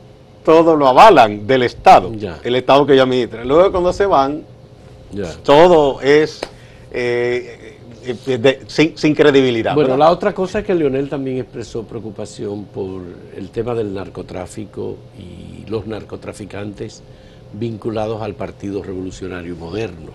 todo 0.43 0.75
lo 0.75 0.87
avalan 0.87 1.47
del 1.47 1.63
Estado, 1.63 2.11
el 2.43 2.55
Estado 2.55 2.85
que 2.85 2.95
ya 2.95 3.03
administra. 3.03 3.45
Luego 3.45 3.71
cuando 3.71 3.93
se 3.93 4.05
van, 4.05 4.43
todo 5.43 6.01
es 6.01 6.41
eh, 6.91 7.77
eh, 8.05 8.59
sin, 8.67 8.97
sin, 8.97 9.13
credibilidad. 9.13 9.75
Bueno, 9.75 9.95
la 9.95 10.09
otra 10.09 10.33
cosa 10.33 10.59
es 10.59 10.65
que 10.65 10.73
Leonel 10.73 11.09
también 11.09 11.37
expresó 11.37 11.83
preocupación 11.83 12.65
por 12.65 13.01
el 13.35 13.49
tema 13.49 13.75
del 13.75 13.93
narcotráfico 13.93 14.97
y 15.17 15.69
los 15.69 15.85
narcotraficantes 15.85 17.03
vinculados 17.59 18.21
al 18.21 18.35
Partido 18.35 18.83
Revolucionario 18.83 19.55
Moderno. 19.55 20.11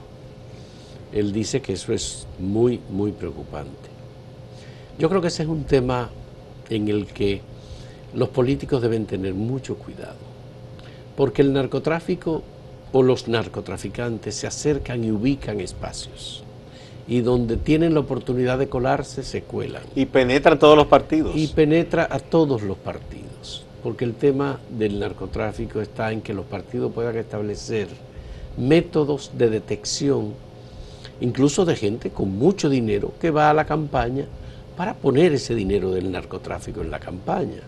Él 1.12 1.32
dice 1.32 1.60
que 1.60 1.74
eso 1.74 1.92
es 1.92 2.26
muy, 2.38 2.80
muy 2.90 3.12
preocupante. 3.12 3.90
Yo 4.98 5.08
creo 5.08 5.20
que 5.20 5.28
ese 5.28 5.42
es 5.42 5.48
un 5.48 5.64
tema 5.64 6.10
en 6.70 6.88
el 6.88 7.06
que 7.06 7.40
los 8.14 8.28
políticos 8.28 8.82
deben 8.82 9.06
tener 9.06 9.34
mucho 9.34 9.76
cuidado, 9.76 10.16
porque 11.16 11.42
el 11.42 11.52
narcotráfico 11.52 12.42
o 12.92 13.02
los 13.02 13.28
narcotraficantes 13.28 14.34
se 14.34 14.46
acercan 14.46 15.04
y 15.04 15.10
ubican 15.10 15.60
espacios 15.60 16.44
y 17.06 17.20
donde 17.20 17.56
tienen 17.56 17.94
la 17.94 18.00
oportunidad 18.00 18.58
de 18.58 18.68
colarse 18.68 19.22
se 19.22 19.42
cuelan. 19.42 19.82
Y 19.94 20.06
penetran 20.06 20.58
todos 20.58 20.76
los 20.76 20.86
partidos. 20.86 21.32
Y 21.34 21.48
penetra 21.48 22.06
a 22.10 22.18
todos 22.18 22.62
los 22.62 22.76
partidos, 22.78 23.31
porque 23.82 24.04
el 24.04 24.14
tema 24.14 24.60
del 24.70 25.00
narcotráfico 25.00 25.80
está 25.80 26.12
en 26.12 26.22
que 26.22 26.34
los 26.34 26.46
partidos 26.46 26.92
puedan 26.92 27.16
establecer 27.16 27.88
métodos 28.56 29.32
de 29.36 29.50
detección, 29.50 30.34
incluso 31.20 31.64
de 31.64 31.76
gente 31.76 32.10
con 32.10 32.36
mucho 32.36 32.68
dinero 32.68 33.12
que 33.20 33.30
va 33.30 33.50
a 33.50 33.54
la 33.54 33.64
campaña 33.64 34.26
para 34.76 34.94
poner 34.94 35.32
ese 35.32 35.54
dinero 35.54 35.90
del 35.90 36.10
narcotráfico 36.10 36.80
en 36.80 36.90
la 36.90 37.00
campaña. 37.00 37.60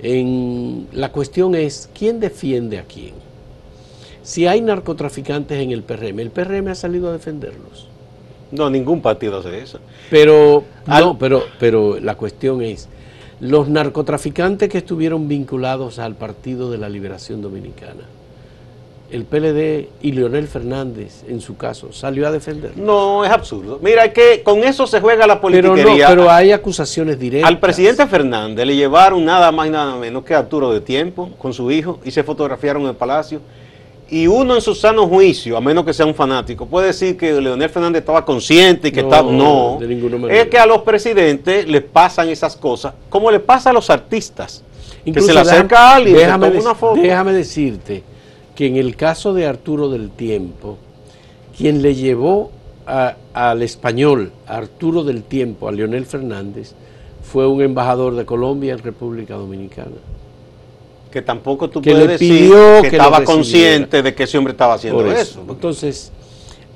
En, 0.00 0.88
la 0.92 1.12
cuestión 1.12 1.54
es, 1.54 1.88
¿quién 1.96 2.18
defiende 2.18 2.78
a 2.78 2.84
quién? 2.84 3.14
Si 4.22 4.46
hay 4.46 4.60
narcotraficantes 4.60 5.60
en 5.60 5.72
el 5.72 5.82
PRM, 5.82 6.20
el 6.20 6.30
PRM 6.30 6.68
ha 6.68 6.74
salido 6.74 7.08
a 7.08 7.12
defenderlos. 7.12 7.88
No, 8.50 8.68
ningún 8.68 9.00
partido 9.00 9.38
hace 9.38 9.60
eso. 9.60 9.78
Pero, 10.10 10.64
no, 10.86 11.18
pero, 11.18 11.44
pero 11.58 11.98
la 11.98 12.16
cuestión 12.16 12.62
es, 12.62 12.88
los 13.42 13.68
narcotraficantes 13.68 14.68
que 14.68 14.78
estuvieron 14.78 15.26
vinculados 15.26 15.98
al 15.98 16.14
Partido 16.14 16.70
de 16.70 16.78
la 16.78 16.88
Liberación 16.88 17.42
Dominicana, 17.42 18.04
el 19.10 19.24
PLD 19.24 19.88
y 20.00 20.12
Leonel 20.12 20.46
Fernández, 20.46 21.24
en 21.26 21.40
su 21.40 21.56
caso, 21.56 21.92
salió 21.92 22.28
a 22.28 22.30
defender. 22.30 22.76
No, 22.76 23.24
es 23.24 23.32
absurdo. 23.32 23.80
Mira, 23.82 24.12
que 24.12 24.44
con 24.44 24.60
eso 24.60 24.86
se 24.86 25.00
juega 25.00 25.26
la 25.26 25.40
politiquería. 25.40 25.84
Pero, 25.84 25.98
no, 25.98 26.08
pero 26.08 26.30
hay 26.30 26.52
acusaciones 26.52 27.18
directas. 27.18 27.50
Al 27.50 27.58
presidente 27.58 28.06
Fernández 28.06 28.64
le 28.64 28.76
llevaron 28.76 29.24
nada 29.24 29.50
más 29.50 29.66
y 29.66 29.70
nada 29.70 29.96
menos 29.96 30.22
que 30.24 30.36
Arturo 30.36 30.72
de 30.72 30.80
Tiempo 30.80 31.30
con 31.36 31.52
su 31.52 31.68
hijo 31.72 31.98
y 32.04 32.12
se 32.12 32.22
fotografiaron 32.22 32.82
en 32.82 32.90
el 32.90 32.94
palacio. 32.94 33.40
Y 34.12 34.26
uno 34.26 34.54
en 34.54 34.60
su 34.60 34.74
sano 34.74 35.08
juicio, 35.08 35.56
a 35.56 35.60
menos 35.62 35.86
que 35.86 35.94
sea 35.94 36.04
un 36.04 36.14
fanático, 36.14 36.66
puede 36.66 36.88
decir 36.88 37.16
que 37.16 37.32
Leonel 37.40 37.70
Fernández 37.70 38.00
estaba 38.00 38.26
consciente 38.26 38.88
y 38.88 38.92
que 38.92 39.00
estaba... 39.00 39.32
No, 39.32 39.78
de 39.80 40.38
es 40.38 40.48
que 40.48 40.58
a 40.58 40.66
los 40.66 40.82
presidentes 40.82 41.66
les 41.66 41.80
pasan 41.80 42.28
esas 42.28 42.54
cosas, 42.54 42.92
como 43.08 43.30
le 43.30 43.40
pasa 43.40 43.70
a 43.70 43.72
los 43.72 43.88
artistas. 43.88 44.62
Incluso 45.06 45.28
que 45.28 45.32
se 45.32 45.34
le 45.34 45.40
acerca 45.40 45.78
a 45.78 45.94
alguien 45.96 46.14
déjame, 46.14 46.48
una 46.48 46.74
foto. 46.74 47.00
déjame 47.00 47.32
decirte 47.32 48.02
que 48.54 48.66
en 48.66 48.76
el 48.76 48.96
caso 48.96 49.32
de 49.32 49.46
Arturo 49.46 49.88
del 49.88 50.10
Tiempo, 50.10 50.76
quien 51.56 51.80
le 51.80 51.94
llevó 51.94 52.50
al 52.84 53.62
español, 53.62 54.30
a 54.46 54.58
Arturo 54.58 55.04
del 55.04 55.22
Tiempo, 55.22 55.68
a 55.68 55.72
Leonel 55.72 56.04
Fernández, 56.04 56.74
fue 57.22 57.46
un 57.46 57.62
embajador 57.62 58.14
de 58.16 58.26
Colombia 58.26 58.74
en 58.74 58.80
República 58.80 59.36
Dominicana. 59.36 59.96
Que 61.12 61.22
tampoco 61.22 61.68
tú 61.68 61.82
puedes 61.82 62.08
decir 62.08 62.52
que, 62.80 62.88
estaba 62.88 63.22
consciente 63.22 64.02
de 64.02 64.14
que 64.14 64.24
ese 64.24 64.38
hombre 64.38 64.52
estaba 64.52 64.74
haciendo 64.74 65.06
eso. 65.12 65.44
Entonces, 65.48 66.10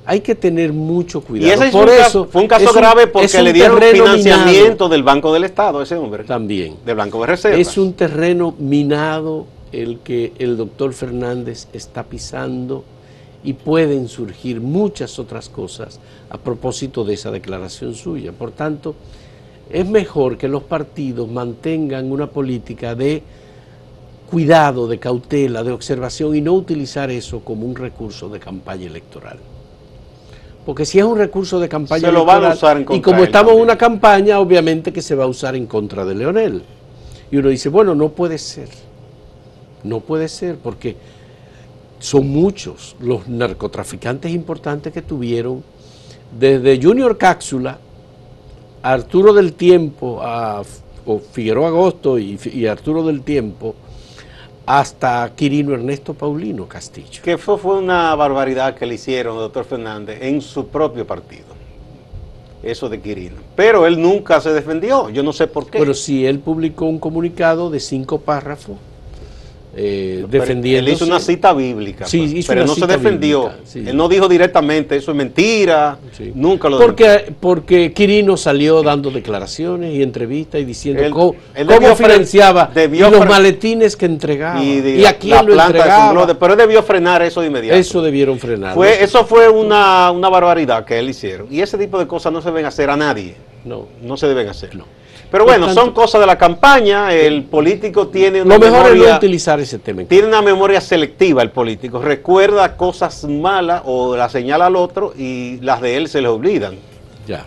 hay 0.04 0.20
que 0.20 0.34
tener 0.34 0.72
mucho 0.72 1.20
cuidado. 1.20 1.48
Y 1.48 1.66
ese 1.66 1.72
Por 1.72 1.88
eso, 1.88 2.26
fue 2.26 2.42
un 2.42 2.48
caso 2.48 2.72
grave 2.72 3.08
porque 3.08 3.42
le 3.42 3.52
dieron 3.52 3.80
financiamiento 3.80 4.88
del 4.88 5.02
Banco 5.02 5.32
del 5.32 5.44
Estado 5.44 5.80
a 5.80 5.82
ese 5.82 5.96
hombre. 5.96 6.24
También. 6.24 6.76
De 6.84 6.94
Banco 6.94 7.20
de 7.20 7.26
Reservas. 7.26 7.58
Es 7.58 7.76
un 7.76 7.94
terreno 7.94 8.54
minado 8.58 9.46
el 9.72 9.98
que 9.98 10.32
el 10.38 10.56
doctor 10.56 10.92
Fernández 10.92 11.66
está 11.72 12.04
pisando 12.04 12.84
y 13.42 13.54
pueden 13.54 14.08
surgir 14.08 14.60
muchas 14.60 15.18
otras 15.18 15.48
cosas 15.48 15.98
a 16.30 16.38
propósito 16.38 17.04
de 17.04 17.14
esa 17.14 17.30
declaración 17.30 17.94
suya. 17.94 18.32
Por 18.32 18.52
tanto, 18.52 18.94
es 19.70 19.88
mejor 19.88 20.38
que 20.38 20.48
los 20.48 20.62
partidos 20.62 21.28
mantengan 21.28 22.12
una 22.12 22.28
política 22.28 22.94
de 22.94 23.22
cuidado, 24.30 24.88
de 24.88 24.98
cautela, 24.98 25.62
de 25.62 25.72
observación 25.72 26.34
y 26.34 26.40
no 26.40 26.52
utilizar 26.52 27.10
eso 27.10 27.40
como 27.40 27.66
un 27.66 27.76
recurso 27.76 28.28
de 28.28 28.38
campaña 28.40 28.86
electoral. 28.86 29.38
Porque 30.64 30.84
si 30.84 30.98
es 30.98 31.04
un 31.04 31.16
recurso 31.16 31.60
de 31.60 31.68
campaña 31.68 32.08
electoral, 32.08 32.86
y 32.90 33.00
como 33.00 33.22
estamos 33.22 33.52
en 33.52 33.60
una 33.60 33.78
campaña, 33.78 34.40
obviamente 34.40 34.92
que 34.92 35.00
se 35.00 35.14
va 35.14 35.24
a 35.24 35.28
usar 35.28 35.54
en 35.54 35.66
contra 35.66 36.04
de 36.04 36.14
Leonel. 36.14 36.62
Y 37.30 37.36
uno 37.36 37.48
dice, 37.48 37.68
bueno, 37.68 37.94
no 37.94 38.08
puede 38.10 38.38
ser. 38.38 38.68
No 39.84 40.00
puede 40.00 40.28
ser 40.28 40.56
porque 40.56 40.96
son 41.98 42.28
muchos 42.28 42.96
los 43.00 43.28
narcotraficantes 43.28 44.32
importantes 44.32 44.92
que 44.92 45.02
tuvieron, 45.02 45.62
desde 46.38 46.82
Junior 46.82 47.16
Cápsula, 47.16 47.78
Arturo 48.82 49.32
del 49.32 49.54
Tiempo, 49.54 50.20
a, 50.20 50.62
o 51.06 51.18
Figueroa 51.18 51.68
Agosto 51.68 52.18
y, 52.18 52.66
Arturo 52.66 53.04
del 53.04 53.22
Tiempo, 53.22 53.74
hasta 54.66 55.32
Quirino 55.34 55.72
Ernesto 55.72 56.12
Paulino 56.12 56.66
Castillo. 56.66 57.22
Que 57.22 57.38
fue, 57.38 57.56
fue 57.56 57.78
una 57.78 58.14
barbaridad 58.14 58.74
que 58.74 58.84
le 58.84 58.96
hicieron, 58.96 59.38
doctor 59.38 59.64
Fernández, 59.64 60.18
en 60.20 60.42
su 60.42 60.66
propio 60.66 61.06
partido. 61.06 61.46
Eso 62.62 62.88
de 62.88 63.00
Quirino. 63.00 63.36
Pero 63.54 63.86
él 63.86 64.00
nunca 64.00 64.40
se 64.40 64.52
defendió, 64.52 65.08
yo 65.08 65.22
no 65.22 65.32
sé 65.32 65.46
por 65.46 65.70
qué. 65.70 65.78
Pero 65.78 65.94
si 65.94 66.26
él 66.26 66.40
publicó 66.40 66.86
un 66.86 66.98
comunicado 66.98 67.70
de 67.70 67.78
cinco 67.78 68.20
párrafos 68.20 68.76
eh, 69.78 70.24
defendiendo. 70.28 70.88
Él 70.88 70.94
hizo 70.94 71.04
una 71.04 71.20
cita 71.20 71.52
bíblica, 71.52 72.06
sí, 72.06 72.28
pues, 72.32 72.46
pero 72.46 72.64
no 72.64 72.74
se 72.74 72.86
defendió. 72.86 73.52
Él 73.74 73.96
no 73.96 74.08
dijo 74.08 74.28
directamente 74.28 74.96
eso 74.96 75.10
es 75.10 75.16
mentira, 75.16 75.98
nunca 76.34 76.68
lo 76.68 76.78
porque, 76.78 77.34
Porque 77.38 77.92
Quirino 77.92 78.36
salió 78.36 78.82
dando 78.82 79.10
declaraciones 79.10 79.94
y 79.94 80.02
entrevistas 80.02 80.60
y 80.60 80.64
diciendo 80.64 81.02
cómo, 81.10 81.34
financiaba 81.96 82.70
los 82.74 83.26
maletines 83.26 83.96
que 83.96 84.06
entregaba 84.06 84.62
y, 84.62 85.04
a 85.04 85.18
quién 85.18 85.46
lo 85.46 85.62
entregaba. 85.62 86.38
pero 86.38 86.54
él 86.54 86.58
debió 86.58 86.82
frenar 86.82 87.20
eso 87.22 87.42
de 87.42 87.48
inmediato. 87.48 87.78
Eso 87.78 88.00
debieron 88.00 88.38
frenar. 88.38 88.74
Fue, 88.74 89.02
eso 89.02 89.26
fue 89.26 89.48
una, 89.48 90.10
una 90.10 90.28
barbaridad 90.28 90.84
que 90.84 90.98
él 90.98 91.10
hicieron. 91.10 91.48
Y 91.50 91.60
ese 91.60 91.76
tipo 91.76 91.98
de 91.98 92.06
cosas 92.06 92.32
no 92.32 92.40
se 92.40 92.48
deben 92.48 92.64
hacer 92.64 92.88
a 92.88 92.96
nadie. 92.96 93.34
No. 93.64 93.86
No 94.00 94.16
se 94.16 94.28
deben 94.28 94.48
hacer. 94.48 94.74
No. 94.74 94.84
Pero 95.30 95.44
bueno, 95.44 95.72
son 95.72 95.92
cosas 95.92 96.20
de 96.20 96.26
la 96.26 96.38
campaña. 96.38 97.12
El 97.12 97.44
político 97.44 98.08
tiene 98.08 98.42
una 98.42 98.56
Lo 98.56 98.60
mejor 98.60 98.92
es 98.92 99.08
no 99.08 99.16
utilizar 99.16 99.60
ese 99.60 99.78
tema. 99.78 100.04
Tiene 100.04 100.28
una 100.28 100.42
memoria 100.42 100.80
selectiva 100.80 101.42
el 101.42 101.50
político. 101.50 102.00
Recuerda 102.00 102.76
cosas 102.76 103.24
malas 103.24 103.82
o 103.84 104.16
las 104.16 104.32
señala 104.32 104.66
al 104.66 104.76
otro 104.76 105.12
y 105.16 105.58
las 105.60 105.80
de 105.80 105.96
él 105.96 106.08
se 106.08 106.20
le 106.20 106.28
olvidan. 106.28 106.76
Ya. 107.26 107.44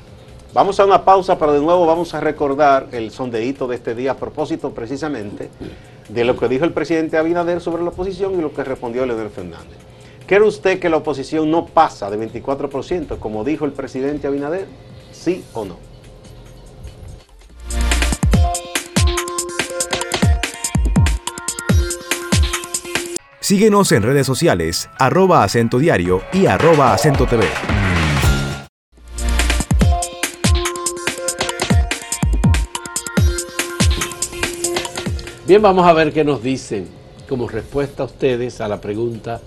Vamos 0.53 0.79
a 0.79 0.85
una 0.85 1.05
pausa, 1.05 1.37
pero 1.37 1.53
de 1.53 1.61
nuevo 1.61 1.85
vamos 1.85 2.13
a 2.13 2.19
recordar 2.19 2.87
el 2.91 3.11
sondeíto 3.11 3.67
de 3.67 3.75
este 3.75 3.93
día 3.93 4.11
a 4.11 4.17
propósito 4.17 4.71
precisamente 4.71 5.49
de 6.09 6.23
lo 6.25 6.35
que 6.37 6.47
dijo 6.47 6.65
el 6.65 6.73
presidente 6.73 7.17
Abinader 7.17 7.61
sobre 7.61 7.83
la 7.83 7.89
oposición 7.89 8.33
y 8.33 8.41
lo 8.41 8.51
que 8.51 8.63
respondió 8.63 9.05
Leonel 9.05 9.29
Fernández. 9.29 9.77
¿Cree 10.25 10.41
usted 10.41 10.79
que 10.79 10.89
la 10.89 10.97
oposición 10.97 11.49
no 11.49 11.67
pasa 11.67 12.09
de 12.09 12.19
24%, 12.19 13.19
como 13.19 13.43
dijo 13.43 13.65
el 13.65 13.71
presidente 13.71 14.27
Abinader? 14.27 14.65
¿Sí 15.11 15.43
o 15.53 15.65
no? 15.65 15.88
Síguenos 23.49 23.91
en 23.93 24.03
redes 24.03 24.27
sociales, 24.27 24.91
arroba 24.99 25.43
acento 25.43 25.79
diario 25.79 26.21
y 26.31 26.45
arroba 26.45 26.93
acento 26.93 27.25
TV. 27.25 27.45
Bien, 35.47 35.63
vamos 35.63 35.87
a 35.87 35.93
ver 35.93 36.13
qué 36.13 36.23
nos 36.23 36.43
dicen 36.43 36.87
como 37.27 37.47
respuesta 37.47 38.03
a 38.03 38.05
ustedes 38.05 38.61
a 38.61 38.67
la 38.67 38.79
pregunta 38.79 39.41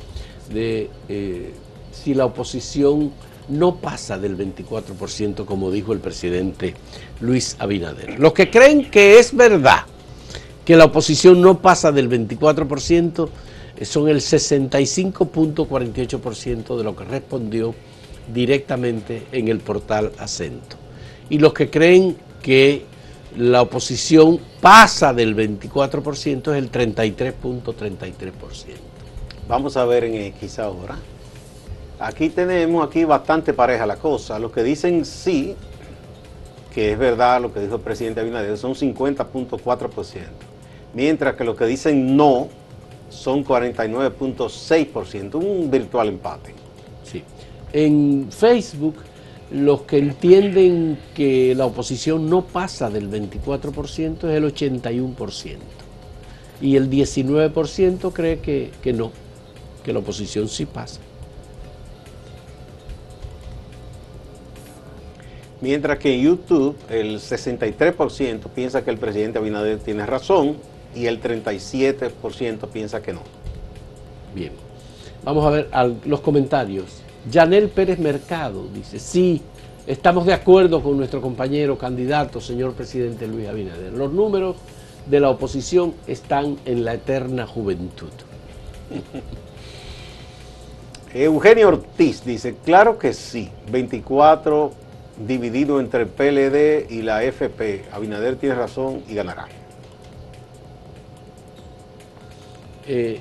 de 0.52 0.90
eh, 1.08 1.54
si 1.92 2.14
la 2.14 2.24
oposición 2.24 3.12
no 3.48 3.76
pasa 3.76 4.18
del 4.18 4.36
24%, 4.36 5.44
como 5.44 5.70
dijo 5.70 5.92
el 5.92 6.00
presidente 6.00 6.74
Luis 7.20 7.54
Abinader. 7.60 8.18
Los 8.18 8.32
que 8.32 8.50
creen 8.50 8.90
que 8.90 9.20
es 9.20 9.32
verdad 9.32 9.86
que 10.64 10.74
la 10.74 10.86
oposición 10.86 11.40
no 11.40 11.60
pasa 11.60 11.92
del 11.92 12.10
24%, 12.10 13.28
son 13.84 14.08
el 14.08 14.18
65.48% 14.18 16.76
de 16.76 16.84
lo 16.84 16.96
que 16.96 17.04
respondió 17.04 17.74
directamente 18.32 19.26
en 19.32 19.48
el 19.48 19.58
portal 19.60 20.12
Acento. 20.18 20.76
Y 21.28 21.38
los 21.38 21.52
que 21.52 21.70
creen 21.70 22.16
que 22.42 22.84
la 23.36 23.62
oposición 23.62 24.38
pasa 24.60 25.14
del 25.14 25.34
24% 25.34 26.52
es 26.52 26.58
el 26.58 26.70
33.33%. 26.70 28.32
Vamos 29.48 29.76
a 29.76 29.84
ver 29.84 30.04
en 30.04 30.14
X 30.14 30.58
ahora. 30.58 30.96
Aquí 31.98 32.28
tenemos 32.28 32.86
aquí 32.86 33.04
bastante 33.04 33.52
pareja 33.52 33.86
la 33.86 33.96
cosa. 33.96 34.38
Los 34.38 34.52
que 34.52 34.62
dicen 34.62 35.04
sí, 35.04 35.56
que 36.74 36.92
es 36.92 36.98
verdad 36.98 37.40
lo 37.40 37.52
que 37.52 37.60
dijo 37.60 37.76
el 37.76 37.80
presidente 37.80 38.20
Abinader, 38.20 38.56
son 38.58 38.74
50.4%. 38.74 40.20
Mientras 40.94 41.36
que 41.36 41.44
los 41.44 41.56
que 41.56 41.66
dicen 41.66 42.16
no, 42.16 42.48
son 43.12 43.44
49.6%, 43.44 45.34
un 45.34 45.70
virtual 45.70 46.08
empate. 46.08 46.54
Sí. 47.04 47.22
En 47.72 48.28
Facebook, 48.30 48.96
los 49.50 49.82
que 49.82 49.98
entienden 49.98 50.98
que 51.14 51.54
la 51.54 51.66
oposición 51.66 52.28
no 52.28 52.42
pasa 52.42 52.90
del 52.90 53.10
24% 53.10 54.16
es 54.16 54.24
el 54.24 54.44
81%. 54.44 55.56
Y 56.60 56.76
el 56.76 56.88
19% 56.88 58.12
cree 58.12 58.38
que, 58.38 58.70
que 58.82 58.92
no, 58.92 59.12
que 59.84 59.92
la 59.92 59.98
oposición 59.98 60.48
sí 60.48 60.64
pasa. 60.64 61.00
Mientras 65.60 65.98
que 65.98 66.14
en 66.14 66.22
YouTube 66.22 66.76
el 66.90 67.20
63% 67.20 68.48
piensa 68.54 68.82
que 68.82 68.90
el 68.90 68.98
presidente 68.98 69.38
Abinader 69.38 69.78
tiene 69.78 70.04
razón 70.06 70.56
y 70.94 71.06
el 71.06 71.20
37% 71.20 72.68
piensa 72.68 73.02
que 73.02 73.12
no. 73.12 73.20
Bien, 74.34 74.52
vamos 75.24 75.46
a 75.46 75.50
ver 75.50 75.68
los 76.04 76.20
comentarios. 76.20 77.02
Yanel 77.30 77.68
Pérez 77.68 77.98
Mercado 77.98 78.66
dice, 78.74 78.98
sí, 78.98 79.42
estamos 79.86 80.26
de 80.26 80.32
acuerdo 80.32 80.82
con 80.82 80.96
nuestro 80.96 81.20
compañero 81.20 81.78
candidato, 81.78 82.40
señor 82.40 82.72
presidente 82.72 83.26
Luis 83.26 83.48
Abinader. 83.48 83.92
Los 83.92 84.12
números 84.12 84.56
de 85.06 85.20
la 85.20 85.30
oposición 85.30 85.94
están 86.06 86.58
en 86.64 86.84
la 86.84 86.94
eterna 86.94 87.46
juventud. 87.46 88.10
Eugenio 91.14 91.68
Ortiz 91.68 92.24
dice, 92.24 92.56
claro 92.64 92.98
que 92.98 93.12
sí, 93.12 93.50
24 93.70 94.72
dividido 95.26 95.78
entre 95.78 96.04
el 96.04 96.08
PLD 96.08 96.90
y 96.90 97.02
la 97.02 97.22
FP. 97.22 97.84
Abinader 97.92 98.36
tiene 98.36 98.54
razón 98.54 99.02
y 99.08 99.14
ganará. 99.14 99.46
Eh, 102.86 103.20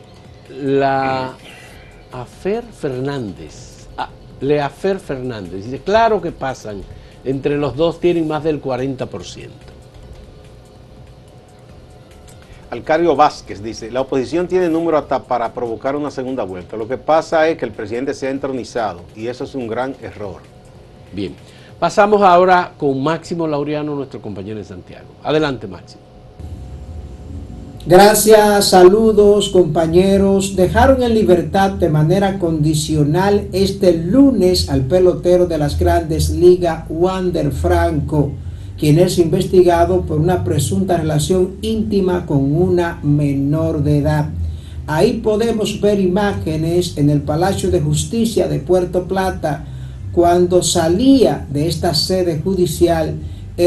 la 0.49 1.33
Afer 2.11 2.63
Fernández, 2.63 3.87
ah, 3.97 4.09
Leafer 4.39 4.99
Fernández, 4.99 5.65
dice, 5.65 5.79
claro 5.79 6.21
que 6.21 6.31
pasan, 6.31 6.81
entre 7.23 7.57
los 7.57 7.75
dos 7.75 7.99
tienen 7.99 8.27
más 8.27 8.43
del 8.43 8.61
40%. 8.61 9.49
Alcario 12.69 13.15
Vázquez 13.17 13.61
dice, 13.61 13.91
la 13.91 14.01
oposición 14.01 14.47
tiene 14.47 14.69
número 14.69 14.97
hasta 14.97 15.21
para 15.23 15.53
provocar 15.53 15.95
una 15.95 16.09
segunda 16.09 16.43
vuelta. 16.43 16.77
Lo 16.77 16.87
que 16.87 16.97
pasa 16.97 17.47
es 17.49 17.57
que 17.57 17.65
el 17.65 17.71
presidente 17.71 18.13
se 18.13 18.27
ha 18.27 18.29
entronizado 18.29 19.01
y 19.13 19.27
eso 19.27 19.43
es 19.43 19.55
un 19.55 19.67
gran 19.67 19.93
error. 20.01 20.41
Bien. 21.11 21.35
Pasamos 21.79 22.21
ahora 22.21 22.73
con 22.77 23.01
Máximo 23.03 23.47
Laureano, 23.47 23.95
nuestro 23.95 24.21
compañero 24.21 24.57
de 24.57 24.63
Santiago. 24.63 25.07
Adelante, 25.23 25.67
Máximo. 25.67 26.10
Gracias, 27.87 28.69
saludos 28.69 29.49
compañeros. 29.49 30.55
Dejaron 30.55 31.01
en 31.01 31.15
libertad 31.15 31.71
de 31.71 31.89
manera 31.89 32.37
condicional 32.37 33.47
este 33.53 33.97
lunes 33.97 34.69
al 34.69 34.81
pelotero 34.81 35.47
de 35.47 35.57
las 35.57 35.79
grandes 35.79 36.29
ligas, 36.29 36.83
Wander 36.89 37.51
Franco, 37.51 38.33
quien 38.77 38.99
es 38.99 39.17
investigado 39.17 40.01
por 40.01 40.19
una 40.19 40.43
presunta 40.43 40.97
relación 40.97 41.55
íntima 41.63 42.27
con 42.27 42.55
una 42.55 42.99
menor 43.01 43.81
de 43.81 43.97
edad. 43.97 44.29
Ahí 44.85 45.13
podemos 45.13 45.81
ver 45.81 45.99
imágenes 45.99 46.99
en 46.99 47.09
el 47.09 47.21
Palacio 47.21 47.71
de 47.71 47.81
Justicia 47.81 48.47
de 48.47 48.59
Puerto 48.59 49.07
Plata 49.07 49.65
cuando 50.11 50.61
salía 50.61 51.47
de 51.51 51.67
esta 51.67 51.95
sede 51.95 52.41
judicial 52.43 53.15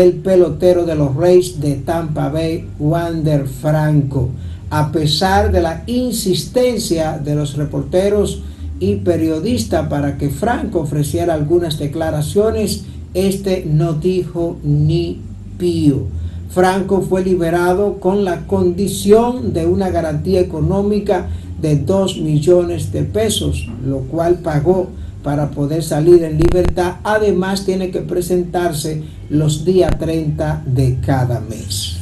el 0.01 0.15
pelotero 0.15 0.85
de 0.85 0.97
los 0.97 1.15
Reyes 1.15 1.61
de 1.61 1.77
Tampa 1.77 2.29
Bay, 2.29 2.67
Wander 2.81 3.47
Franco. 3.47 4.31
A 4.71 4.91
pesar 4.91 5.53
de 5.53 5.61
la 5.61 5.85
insistencia 5.87 7.19
de 7.19 7.37
los 7.37 7.57
reporteros 7.57 8.43
y 8.81 8.97
periodistas 8.97 9.89
para 9.89 10.19
que 10.19 10.31
Franco 10.31 10.81
ofreciera 10.81 11.35
algunas 11.35 11.79
declaraciones, 11.79 12.83
este 13.15 13.65
no 13.71 13.93
dijo 13.93 14.57
ni 14.65 15.21
pío. 15.59 16.03
Franco 16.51 17.01
fue 17.01 17.23
liberado 17.23 18.01
con 18.01 18.25
la 18.25 18.47
condición 18.49 19.53
de 19.53 19.67
una 19.67 19.91
garantía 19.91 20.41
económica 20.41 21.29
de 21.63 21.77
2 21.77 22.19
millones 22.19 22.91
de 22.91 23.05
pesos, 23.05 23.69
lo 23.87 24.01
cual 24.01 24.41
pagó 24.41 24.89
para 25.25 25.51
poder 25.51 25.83
salir 25.83 26.23
en 26.23 26.39
libertad. 26.39 26.97
Además 27.03 27.65
tiene 27.65 27.91
que 27.91 28.01
presentarse 28.01 29.03
los 29.31 29.65
días 29.65 29.99
30 29.99 30.63
de 30.67 31.01
cada 31.01 31.41
mes. 31.41 31.97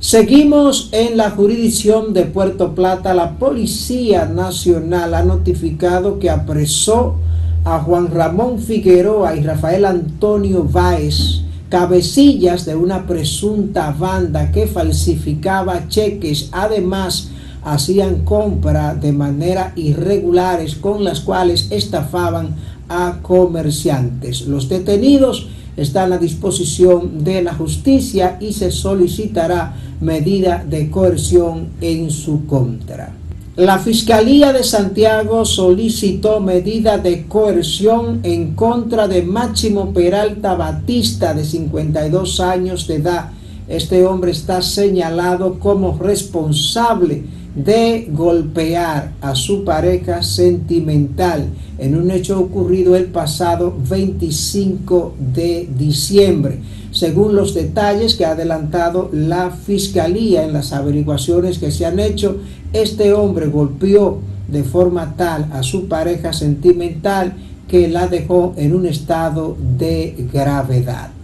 Seguimos 0.00 0.88
en 0.92 1.16
la 1.16 1.30
jurisdicción 1.30 2.14
de 2.14 2.24
Puerto 2.24 2.74
Plata. 2.74 3.12
La 3.12 3.38
Policía 3.38 4.24
Nacional 4.24 5.14
ha 5.14 5.22
notificado 5.22 6.18
que 6.18 6.30
apresó 6.30 7.16
a 7.64 7.80
Juan 7.80 8.10
Ramón 8.10 8.60
Figueroa 8.60 9.36
y 9.36 9.42
Rafael 9.42 9.84
Antonio 9.84 10.64
Báez, 10.64 11.42
cabecillas 11.68 12.64
de 12.64 12.76
una 12.76 13.06
presunta 13.06 13.90
banda 13.90 14.52
que 14.52 14.66
falsificaba 14.66 15.88
cheques. 15.88 16.48
Además, 16.52 17.30
hacían 17.66 18.24
compra 18.24 18.94
de 18.94 19.10
manera 19.10 19.72
irregulares 19.74 20.76
con 20.76 21.02
las 21.02 21.20
cuales 21.20 21.66
estafaban 21.70 22.54
a 22.88 23.18
comerciantes. 23.22 24.42
Los 24.42 24.68
detenidos 24.68 25.48
están 25.76 26.12
a 26.12 26.18
disposición 26.18 27.24
de 27.24 27.42
la 27.42 27.54
justicia 27.54 28.38
y 28.40 28.52
se 28.52 28.70
solicitará 28.70 29.74
medida 30.00 30.64
de 30.64 30.88
coerción 30.90 31.70
en 31.80 32.12
su 32.12 32.46
contra. 32.46 33.12
La 33.56 33.80
Fiscalía 33.80 34.52
de 34.52 34.62
Santiago 34.62 35.44
solicitó 35.44 36.38
medida 36.40 36.98
de 36.98 37.26
coerción 37.26 38.20
en 38.22 38.54
contra 38.54 39.08
de 39.08 39.22
Máximo 39.22 39.92
Peralta 39.92 40.54
Batista, 40.54 41.34
de 41.34 41.44
52 41.44 42.38
años 42.38 42.86
de 42.86 42.96
edad. 42.96 43.30
Este 43.66 44.06
hombre 44.06 44.30
está 44.30 44.62
señalado 44.62 45.58
como 45.58 45.98
responsable 45.98 47.24
de 47.56 48.06
golpear 48.12 49.12
a 49.22 49.34
su 49.34 49.64
pareja 49.64 50.22
sentimental 50.22 51.48
en 51.78 51.96
un 51.96 52.10
hecho 52.10 52.38
ocurrido 52.38 52.94
el 52.94 53.06
pasado 53.06 53.74
25 53.88 55.14
de 55.34 55.68
diciembre. 55.76 56.60
Según 56.92 57.34
los 57.34 57.54
detalles 57.54 58.14
que 58.14 58.26
ha 58.26 58.32
adelantado 58.32 59.08
la 59.12 59.50
fiscalía 59.50 60.44
en 60.44 60.52
las 60.52 60.72
averiguaciones 60.72 61.58
que 61.58 61.70
se 61.70 61.86
han 61.86 61.98
hecho, 61.98 62.36
este 62.72 63.14
hombre 63.14 63.46
golpeó 63.46 64.18
de 64.48 64.62
forma 64.62 65.14
tal 65.16 65.48
a 65.52 65.62
su 65.62 65.88
pareja 65.88 66.32
sentimental 66.32 67.34
que 67.68 67.88
la 67.88 68.06
dejó 68.06 68.54
en 68.56 68.74
un 68.74 68.86
estado 68.86 69.56
de 69.78 70.28
gravedad 70.32 71.15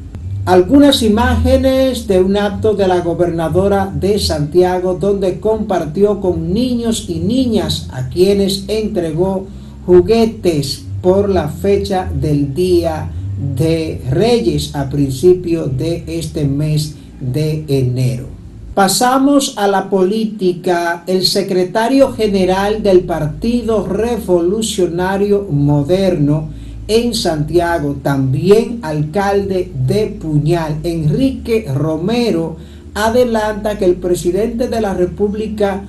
algunas 0.44 1.02
imágenes 1.02 2.08
de 2.08 2.20
un 2.20 2.36
acto 2.36 2.74
de 2.74 2.88
la 2.88 3.00
gobernadora 3.00 3.92
de 3.94 4.18
Santiago 4.18 4.94
donde 4.94 5.38
compartió 5.38 6.20
con 6.20 6.52
niños 6.52 7.06
y 7.08 7.20
niñas 7.20 7.88
a 7.92 8.08
quienes 8.08 8.64
entregó 8.66 9.46
juguetes 9.86 10.84
por 11.00 11.28
la 11.28 11.48
fecha 11.48 12.10
del 12.12 12.54
Día 12.54 13.10
de 13.56 14.00
Reyes 14.10 14.74
a 14.74 14.88
principio 14.88 15.66
de 15.66 16.04
este 16.06 16.44
mes 16.44 16.96
de 17.20 17.64
enero. 17.68 18.26
Pasamos 18.74 19.58
a 19.58 19.68
la 19.68 19.90
política. 19.90 21.04
El 21.06 21.26
secretario 21.26 22.12
general 22.12 22.82
del 22.82 23.00
Partido 23.00 23.86
Revolucionario 23.86 25.46
Moderno, 25.50 26.48
en 26.88 27.14
Santiago, 27.14 27.96
también 28.02 28.80
alcalde 28.82 29.70
de 29.86 30.06
Puñal, 30.20 30.78
Enrique 30.82 31.66
Romero, 31.72 32.56
adelanta 32.94 33.78
que 33.78 33.84
el 33.84 33.96
presidente 33.96 34.68
de 34.68 34.80
la 34.80 34.94
República, 34.94 35.82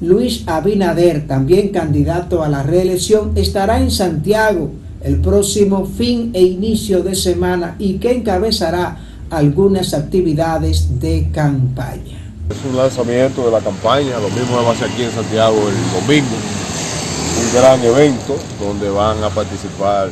Luis 0.00 0.44
Abinader, 0.46 1.26
también 1.26 1.70
candidato 1.70 2.42
a 2.42 2.48
la 2.48 2.62
reelección, 2.62 3.32
estará 3.34 3.80
en 3.80 3.90
Santiago 3.90 4.70
el 5.02 5.20
próximo 5.20 5.86
fin 5.86 6.30
e 6.32 6.42
inicio 6.42 7.02
de 7.02 7.14
semana 7.14 7.76
y 7.78 7.94
que 7.94 8.12
encabezará 8.12 8.98
algunas 9.30 9.94
actividades 9.94 11.00
de 11.00 11.28
campaña. 11.32 12.18
Es 12.48 12.56
un 12.70 12.76
lanzamiento 12.76 13.44
de 13.44 13.50
la 13.50 13.60
campaña, 13.60 14.18
lo 14.20 14.30
mismo 14.30 14.62
va 14.62 14.72
a 14.72 14.76
ser 14.76 14.88
aquí 14.88 15.02
en 15.02 15.10
Santiago 15.10 15.56
el 15.68 16.00
domingo, 16.00 16.36
un 17.40 17.54
gran 17.54 17.82
evento 17.84 18.36
donde 18.60 18.88
van 18.88 19.22
a 19.22 19.28
participar 19.30 20.08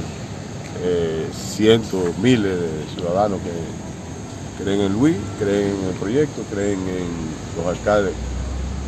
eh, 0.86 1.26
cientos, 1.32 2.16
miles 2.18 2.60
de 2.60 2.68
ciudadanos 2.94 3.40
que 3.40 4.62
creen 4.62 4.82
en 4.82 4.92
Luis, 4.92 5.16
creen 5.38 5.76
en 5.80 5.88
el 5.88 5.94
proyecto, 5.94 6.42
creen 6.52 6.78
en 6.80 7.56
los 7.56 7.66
alcaldes 7.66 8.12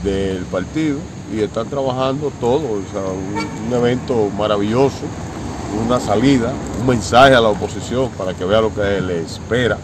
del 0.05 0.45
partido 0.45 0.99
y 1.33 1.41
están 1.41 1.69
trabajando 1.69 2.31
todo, 2.39 2.61
un, 2.61 3.73
evento 3.73 4.29
maravilloso, 4.37 5.07
una 5.87 5.99
salida, 5.99 6.53
un 6.81 6.87
mensaje 6.87 7.35
a 7.35 7.41
la 7.41 7.49
oposición 7.49 8.11
para 8.11 8.35
que 8.35 8.45
vea 8.45 8.61
lo 8.61 8.75
que 8.75 9.01
le 9.01 9.23
espera. 9.23 9.79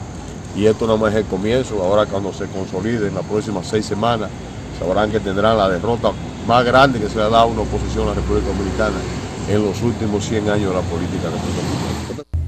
Y 0.55 0.67
esto 0.67 0.87
no 0.87 0.99
más 0.99 1.13
es 1.13 1.21
el 1.21 1.25
comienzo, 1.25 1.83
ahora 1.83 2.05
cuando 2.05 2.31
se 2.33 2.47
consolide 2.47 3.09
en 3.09 3.15
las 3.15 3.25
próximas 3.25 3.67
seis 3.67 3.87
semanas, 3.87 4.29
sabrán 4.79 5.11
que 5.11 5.19
tendrán 5.19 5.57
la 5.57 5.69
derrota 5.71 6.13
más 6.47 6.65
grande 6.65 7.01
que 7.01 7.09
se 7.09 7.17
le 7.17 7.23
ha 7.23 7.29
dado 7.31 7.45
a 7.45 7.47
una 7.47 7.63
oposición 7.63 8.05
a 8.05 8.09
la 8.09 8.15
República 8.15 8.49
Dominicana 8.49 8.99
en 9.49 9.65
los 9.65 9.81
últimos 9.83 10.25
100 10.25 10.51
años 10.51 10.71
de 10.71 10.77
la 10.77 10.83
política 10.83 11.29
de 11.29 11.92